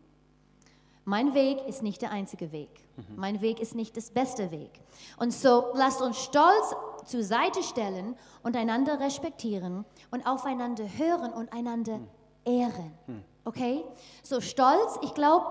mein 1.05 1.34
Weg 1.34 1.65
ist 1.67 1.84
nicht 1.84 2.01
der 2.01 2.12
einzige 2.12 2.51
Weg. 2.51 2.69
Mhm. 2.97 3.15
Mein 3.15 3.41
Weg 3.41 3.60
ist 3.60 3.75
nicht 3.75 3.95
das 3.97 4.12
beste 4.12 4.51
Weg. 4.51 4.71
Und 5.17 5.34
so 5.34 5.71
lasst 5.73 6.01
uns 6.01 6.17
stolz 6.17 6.75
zur 7.05 7.23
Seite 7.23 7.62
stellen 7.63 8.15
und 8.43 8.55
einander 8.55 8.99
respektieren 8.99 9.86
und 10.12 10.25
aufeinander 10.25 10.86
hören 10.97 11.31
und 11.34 11.53
einander 11.53 11.97
mhm. 11.99 12.08
ehren. 12.45 12.91
Mhm. 13.08 13.23
Okay? 13.43 13.84
So 14.23 14.41
stolz, 14.41 14.97
ich 15.03 15.13
glaube, 15.13 15.45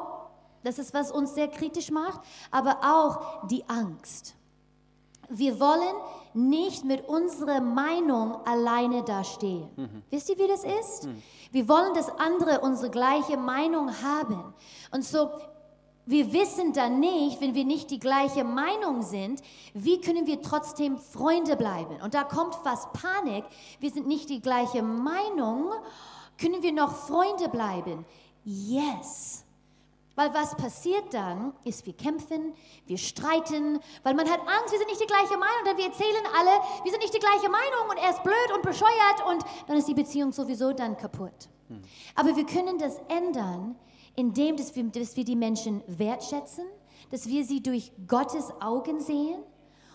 das 0.64 0.78
ist, 0.78 0.94
was 0.94 1.12
uns 1.12 1.34
sehr 1.34 1.48
kritisch 1.48 1.90
macht, 1.90 2.20
aber 2.50 2.78
auch 2.82 3.46
die 3.46 3.68
Angst. 3.68 4.34
Wir 5.28 5.60
wollen 5.60 5.94
nicht 6.34 6.84
mit 6.84 7.08
unserer 7.08 7.60
Meinung 7.60 8.44
alleine 8.46 9.02
dastehen. 9.02 9.68
Mhm. 9.76 10.02
Wisst 10.10 10.28
ihr, 10.30 10.38
wie 10.38 10.48
das 10.48 10.64
ist? 10.64 11.06
Mhm. 11.06 11.22
Wir 11.52 11.68
wollen, 11.68 11.94
dass 11.94 12.08
andere 12.18 12.60
unsere 12.60 12.90
gleiche 12.90 13.36
Meinung 13.36 13.90
haben. 14.02 14.54
Und 14.90 15.04
so, 15.04 15.30
wir 16.06 16.32
wissen 16.32 16.72
dann 16.72 17.00
nicht, 17.00 17.40
wenn 17.40 17.54
wir 17.54 17.64
nicht 17.64 17.90
die 17.90 17.98
gleiche 17.98 18.44
Meinung 18.44 19.02
sind, 19.02 19.40
wie 19.72 20.00
können 20.00 20.26
wir 20.26 20.42
trotzdem 20.42 20.98
Freunde 20.98 21.56
bleiben? 21.56 22.00
Und 22.02 22.14
da 22.14 22.24
kommt 22.24 22.54
fast 22.56 22.92
Panik. 22.92 23.44
Wir 23.80 23.90
sind 23.90 24.06
nicht 24.06 24.28
die 24.28 24.40
gleiche 24.40 24.82
Meinung. 24.82 25.70
Können 26.38 26.62
wir 26.62 26.72
noch 26.72 26.94
Freunde 26.94 27.48
bleiben? 27.48 28.04
Yes. 28.44 29.43
Weil 30.16 30.32
was 30.32 30.56
passiert 30.56 31.12
dann, 31.12 31.52
ist, 31.64 31.86
wir 31.86 31.92
kämpfen, 31.92 32.54
wir 32.86 32.98
streiten, 32.98 33.80
weil 34.04 34.14
man 34.14 34.30
hat 34.30 34.40
Angst, 34.40 34.70
wir 34.70 34.78
sind 34.78 34.88
nicht 34.88 35.00
die 35.00 35.06
gleiche 35.06 35.36
Meinung, 35.36 35.64
dann 35.64 35.76
wir 35.76 35.86
erzählen 35.86 36.24
alle, 36.38 36.50
wir 36.84 36.92
sind 36.92 37.00
nicht 37.00 37.14
die 37.14 37.18
gleiche 37.18 37.48
Meinung 37.48 37.90
und 37.90 37.98
er 37.98 38.10
ist 38.10 38.22
blöd 38.22 38.52
und 38.54 38.62
bescheuert 38.62 39.26
und 39.28 39.44
dann 39.66 39.76
ist 39.76 39.88
die 39.88 39.94
Beziehung 39.94 40.30
sowieso 40.32 40.72
dann 40.72 40.96
kaputt. 40.96 41.48
Hm. 41.68 41.82
Aber 42.14 42.36
wir 42.36 42.46
können 42.46 42.78
das 42.78 42.98
ändern, 43.08 43.74
indem 44.14 44.56
dass 44.56 44.76
wir, 44.76 44.84
dass 44.84 45.16
wir 45.16 45.24
die 45.24 45.34
Menschen 45.34 45.82
wertschätzen, 45.88 46.64
dass 47.10 47.26
wir 47.26 47.44
sie 47.44 47.60
durch 47.60 47.90
Gottes 48.06 48.52
Augen 48.60 49.00
sehen 49.00 49.42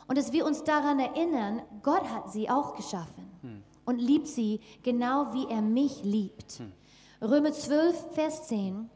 und 0.07 0.17
dass 0.17 0.33
wir 0.33 0.45
uns 0.45 0.65
daran 0.65 0.99
erinnern, 0.99 1.61
Gott 1.81 2.03
hat 2.09 2.29
sie 2.29 2.49
auch 2.49 2.75
geschaffen 2.75 3.31
hm. 3.41 3.63
und 3.85 3.99
liebt 3.99 4.27
sie 4.27 4.59
genau 4.83 5.31
wie 5.31 5.47
er 5.47 5.61
mich 5.61 6.03
liebt. 6.03 6.59
Hm. 6.59 6.73
Römer 7.21 7.53
12, 7.53 8.15
Vers 8.15 8.47
10 8.47 8.89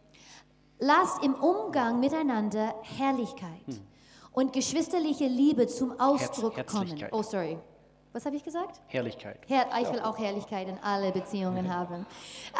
Lasst 0.86 1.24
im 1.24 1.34
Umgang 1.36 2.02
miteinander 2.02 2.76
Herrlichkeit 2.98 3.68
hm. 3.68 3.80
und 4.34 4.52
geschwisterliche 4.52 5.28
Liebe 5.28 5.66
zum 5.68 5.98
Ausdruck 5.98 6.58
Herz, 6.58 6.70
kommen. 6.70 7.06
Oh, 7.14 7.22
sorry. 7.22 7.58
Was 8.12 8.26
habe 8.26 8.36
ich 8.36 8.44
gesagt? 8.44 8.82
Herrlichkeit. 8.88 9.40
Her 9.48 9.66
ich 9.82 9.90
will 9.94 10.02
auch 10.02 10.18
Herrlichkeit 10.20 10.68
in 10.68 10.78
alle 10.80 11.14
Beziehungen 11.14 11.74
haben. 11.74 12.06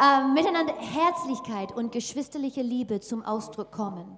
Ähm, 0.02 0.32
miteinander 0.32 0.72
Herzlichkeit 0.72 1.72
und 1.72 1.92
geschwisterliche 1.92 2.62
Liebe 2.62 2.98
zum 3.00 3.22
Ausdruck 3.22 3.70
kommen. 3.70 4.16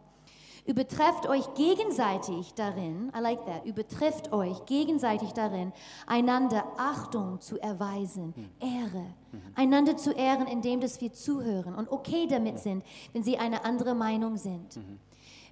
Übertrefft 0.66 1.28
euch 1.28 1.54
gegenseitig 1.54 2.52
darin, 2.54 3.12
I 3.16 3.20
like 3.20 3.44
that, 3.46 3.64
übertrefft 3.64 4.32
euch 4.32 4.66
gegenseitig 4.66 5.32
darin, 5.32 5.72
einander 6.06 6.64
Achtung 6.76 7.40
zu 7.40 7.60
erweisen, 7.60 8.34
mhm. 8.36 8.50
Ehre, 8.60 9.06
mhm. 9.30 9.40
einander 9.54 9.96
zu 9.96 10.10
ehren, 10.10 10.48
indem 10.48 10.80
dass 10.80 11.00
wir 11.00 11.12
zuhören 11.12 11.76
und 11.76 11.90
okay 11.90 12.26
damit 12.28 12.58
sind, 12.58 12.84
wenn 13.12 13.22
sie 13.22 13.38
eine 13.38 13.64
andere 13.64 13.94
Meinung 13.94 14.36
sind. 14.36 14.76
Mhm. 14.76 14.98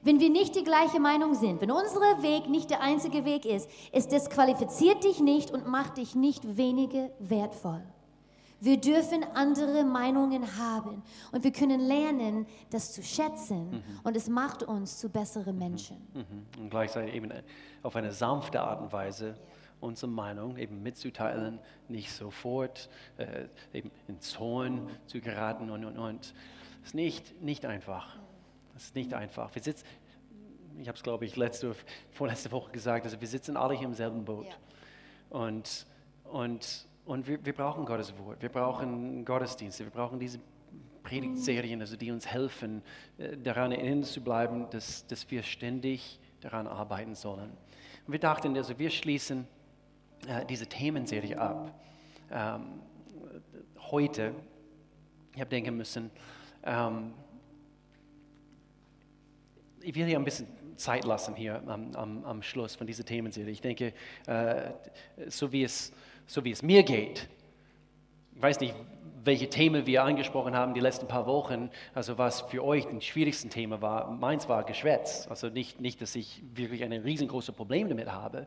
Wenn 0.02 0.20
wir 0.20 0.30
nicht 0.30 0.56
die 0.56 0.64
gleiche 0.64 0.98
Meinung 1.00 1.34
sind, 1.34 1.60
wenn 1.60 1.70
unser 1.70 2.22
Weg 2.22 2.48
nicht 2.50 2.68
der 2.70 2.82
einzige 2.82 3.24
Weg 3.24 3.46
ist, 3.46 3.70
es 3.92 4.08
disqualifiziert 4.08 5.04
dich 5.04 5.20
nicht 5.20 5.50
und 5.50 5.66
macht 5.66 5.96
dich 5.96 6.14
nicht 6.14 6.56
weniger 6.56 7.10
wertvoll. 7.20 7.82
Wir 8.64 8.80
dürfen 8.80 9.24
andere 9.34 9.84
Meinungen 9.84 10.56
haben 10.56 11.02
und 11.32 11.44
wir 11.44 11.52
können 11.52 11.80
lernen, 11.80 12.46
das 12.70 12.92
zu 12.92 13.02
schätzen 13.02 13.70
mhm. 13.70 13.82
und 14.04 14.16
es 14.16 14.28
macht 14.28 14.62
uns 14.62 14.98
zu 14.98 15.10
besseren 15.10 15.58
Menschen. 15.58 15.98
Mhm. 16.14 16.20
mhm. 16.20 16.62
Und 16.62 16.70
gleichzeitig 16.70 17.14
eben 17.14 17.30
auf 17.82 17.94
eine 17.94 18.10
sanfte 18.10 18.62
Art 18.62 18.80
und 18.80 18.90
Weise 18.90 19.36
unsere 19.80 20.10
Meinung 20.10 20.56
eben 20.56 20.82
mitzuteilen, 20.82 21.58
nicht 21.88 22.10
sofort 22.10 22.88
äh, 23.18 23.48
eben 23.74 23.90
in 24.08 24.18
Zorn 24.20 24.88
zu 25.04 25.20
geraten 25.20 25.68
und 25.68 25.84
und 25.84 25.98
und. 25.98 26.34
Das 26.80 26.88
ist 26.88 26.94
nicht, 26.94 27.42
nicht 27.42 27.66
einfach. 27.66 28.16
Das 28.72 28.84
ist 28.84 28.94
nicht 28.94 29.12
einfach. 29.12 29.54
Wir 29.54 29.62
sitzen, 29.62 29.84
ich 30.78 30.88
habe 30.88 30.96
es 30.96 31.02
glaube 31.02 31.26
ich 31.26 31.36
letzte, 31.36 31.74
vorletzte 32.12 32.50
Woche 32.50 32.72
gesagt, 32.72 33.04
also 33.04 33.20
wir 33.20 33.28
sitzen 33.28 33.58
alle 33.58 33.74
hier 33.74 33.86
im 33.86 33.94
selben 33.94 34.24
Boot. 34.24 34.46
Ja. 34.46 35.38
Und, 35.38 35.86
und 36.24 36.86
und 37.04 37.26
wir, 37.26 37.44
wir 37.44 37.52
brauchen 37.52 37.84
Gottes 37.84 38.16
Wort, 38.18 38.40
wir 38.40 38.48
brauchen 38.48 39.24
Gottesdienste, 39.24 39.84
wir 39.84 39.90
brauchen 39.90 40.18
diese 40.18 40.38
Predigtserien, 41.02 41.80
also 41.80 41.96
die 41.96 42.10
uns 42.10 42.26
helfen, 42.26 42.82
äh, 43.18 43.36
daran 43.36 43.72
erinnern 43.72 44.04
zu 44.04 44.22
bleiben, 44.22 44.68
dass, 44.70 45.06
dass 45.06 45.30
wir 45.30 45.42
ständig 45.42 46.18
daran 46.40 46.66
arbeiten 46.66 47.14
sollen. 47.14 47.50
Und 48.06 48.12
wir 48.12 48.18
dachten, 48.18 48.56
also 48.56 48.78
wir 48.78 48.90
schließen 48.90 49.46
äh, 50.26 50.44
diese 50.46 50.66
Themenserie 50.66 51.38
ab. 51.38 51.78
Ähm, 52.30 52.80
heute, 53.90 54.34
ich 55.34 55.40
habe 55.40 55.50
denken 55.50 55.76
müssen, 55.76 56.10
ähm, 56.64 57.12
ich 59.80 59.94
will 59.94 60.06
hier 60.06 60.18
ein 60.18 60.24
bisschen 60.24 60.48
Zeit 60.76 61.04
lassen 61.04 61.36
hier 61.36 61.62
am, 61.66 61.94
am, 61.94 62.24
am 62.24 62.42
Schluss 62.42 62.74
von 62.74 62.86
dieser 62.86 63.04
Themenserie. 63.04 63.50
Ich 63.50 63.60
denke, 63.60 63.92
äh, 64.26 64.72
so 65.28 65.52
wie 65.52 65.64
es 65.64 65.92
so 66.26 66.44
wie 66.44 66.50
es 66.50 66.62
mir 66.62 66.82
geht. 66.82 67.28
Ich 68.36 68.42
weiß 68.42 68.60
nicht, 68.60 68.74
welche 69.24 69.48
Themen 69.48 69.86
wir 69.86 70.04
angesprochen 70.04 70.54
haben 70.54 70.74
die 70.74 70.80
letzten 70.80 71.08
paar 71.08 71.26
Wochen, 71.26 71.70
also 71.94 72.18
was 72.18 72.42
für 72.42 72.62
euch 72.62 72.86
das 72.86 73.04
schwierigste 73.04 73.48
Thema 73.48 73.80
war. 73.80 74.10
Meins 74.10 74.48
war 74.48 74.64
Geschwätz. 74.64 75.26
Also 75.28 75.48
nicht, 75.48 75.80
nicht, 75.80 76.02
dass 76.02 76.14
ich 76.14 76.42
wirklich 76.54 76.84
ein 76.84 76.92
riesengroßes 76.92 77.54
Problem 77.54 77.88
damit 77.88 78.10
habe, 78.12 78.46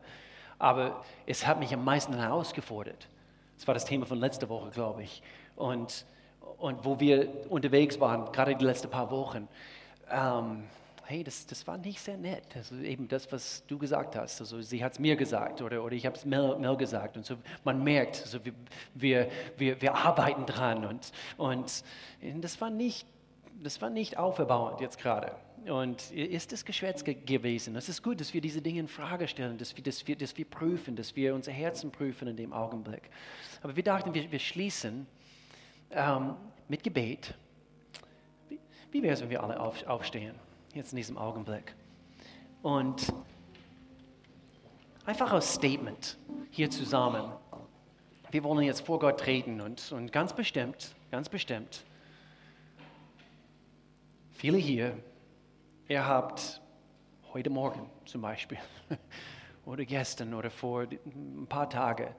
aber 0.58 1.02
es 1.26 1.46
hat 1.46 1.58
mich 1.58 1.72
am 1.74 1.84
meisten 1.84 2.14
herausgefordert. 2.14 3.08
Das 3.56 3.66
war 3.66 3.74
das 3.74 3.84
Thema 3.84 4.06
von 4.06 4.18
letzter 4.18 4.48
Woche, 4.48 4.70
glaube 4.70 5.02
ich. 5.02 5.22
Und, 5.56 6.06
und 6.58 6.84
wo 6.84 7.00
wir 7.00 7.28
unterwegs 7.48 7.98
waren, 7.98 8.30
gerade 8.30 8.54
die 8.54 8.64
letzten 8.64 8.88
paar 8.88 9.10
Wochen. 9.10 9.48
Ähm, 10.10 10.64
hey, 11.08 11.24
das, 11.24 11.46
das 11.46 11.66
war 11.66 11.78
nicht 11.78 12.00
sehr 12.00 12.18
nett. 12.18 12.44
Also 12.54 12.74
eben 12.76 13.08
das, 13.08 13.32
was 13.32 13.64
du 13.66 13.78
gesagt 13.78 14.14
hast. 14.14 14.40
Also 14.40 14.60
sie 14.60 14.84
hat 14.84 14.92
es 14.92 14.98
mir 14.98 15.16
gesagt 15.16 15.62
oder, 15.62 15.82
oder 15.82 15.94
ich 15.94 16.04
habe 16.04 16.16
es 16.16 16.26
Mel, 16.26 16.56
Mel, 16.58 16.76
gesagt. 16.76 17.16
Und 17.16 17.24
so 17.24 17.36
man 17.64 17.82
merkt, 17.82 18.20
also 18.22 18.44
wir, 18.44 18.52
wir, 18.94 19.30
wir, 19.56 19.80
wir 19.80 19.94
arbeiten 19.94 20.44
dran. 20.44 20.84
Und, 20.84 21.12
und 21.38 21.82
das 22.42 22.60
war 22.60 22.68
nicht, 22.68 23.06
das 23.62 23.80
war 23.80 23.88
nicht 23.88 24.18
auferbauend 24.18 24.80
jetzt 24.80 24.98
gerade. 24.98 25.34
Und 25.66 26.10
ist 26.12 26.52
es 26.52 26.64
Geschwätz 26.64 27.02
gewesen? 27.04 27.74
Es 27.76 27.88
ist 27.88 28.02
gut, 28.02 28.20
dass 28.20 28.34
wir 28.34 28.40
diese 28.40 28.60
Dinge 28.60 28.80
in 28.80 28.88
Frage 28.88 29.28
stellen, 29.28 29.56
dass 29.56 29.74
wir, 29.76 29.82
dass 29.82 30.06
wir, 30.06 30.16
dass 30.16 30.36
wir 30.36 30.44
prüfen, 30.44 30.94
dass 30.94 31.16
wir 31.16 31.34
unser 31.34 31.52
Herzen 31.52 31.90
prüfen 31.90 32.28
in 32.28 32.36
dem 32.36 32.52
Augenblick. 32.52 33.10
Aber 33.62 33.74
wir 33.74 33.82
dachten, 33.82 34.12
wir, 34.14 34.30
wir 34.30 34.38
schließen 34.38 35.06
ähm, 35.90 36.34
mit 36.68 36.82
Gebet. 36.82 37.34
Wie, 38.48 38.58
wie 38.92 39.02
wäre 39.02 39.14
es, 39.14 39.22
wenn 39.22 39.30
wir 39.30 39.42
alle 39.42 39.58
auf, 39.58 39.86
aufstehen? 39.86 40.34
Jetzt 40.78 40.92
in 40.92 40.96
diesem 40.96 41.18
Augenblick. 41.18 41.74
Und 42.62 43.12
einfach 45.04 45.32
als 45.32 45.54
Statement 45.54 46.16
hier 46.50 46.70
zusammen. 46.70 47.30
Wir 48.30 48.42
wollen 48.44 48.64
jetzt 48.64 48.80
vor 48.80 48.98
Gott 48.98 49.20
treten 49.20 49.60
und, 49.60 49.92
und 49.92 50.12
ganz 50.12 50.32
bestimmt, 50.32 50.94
ganz 51.10 51.28
bestimmt 51.28 51.84
Viele 54.38 54.58
hier, 54.58 54.96
ihr 55.88 56.06
habt 56.06 56.60
heute 57.32 57.50
Morgen 57.50 57.90
zum 58.04 58.20
Beispiel 58.20 58.58
oder 59.66 59.84
gestern 59.84 60.32
oder 60.32 60.48
vor 60.48 60.82
ein 60.82 61.44
paar 61.48 61.68
Tagen 61.68 62.14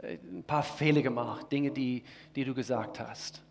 äh, 0.00 0.18
ein 0.22 0.44
paar 0.44 0.62
Fehler 0.62 1.02
gemacht, 1.02 1.50
Dinge, 1.50 1.72
die, 1.72 2.04
die 2.36 2.44
du 2.44 2.54
gesagt 2.54 3.00
hast. 3.00 3.42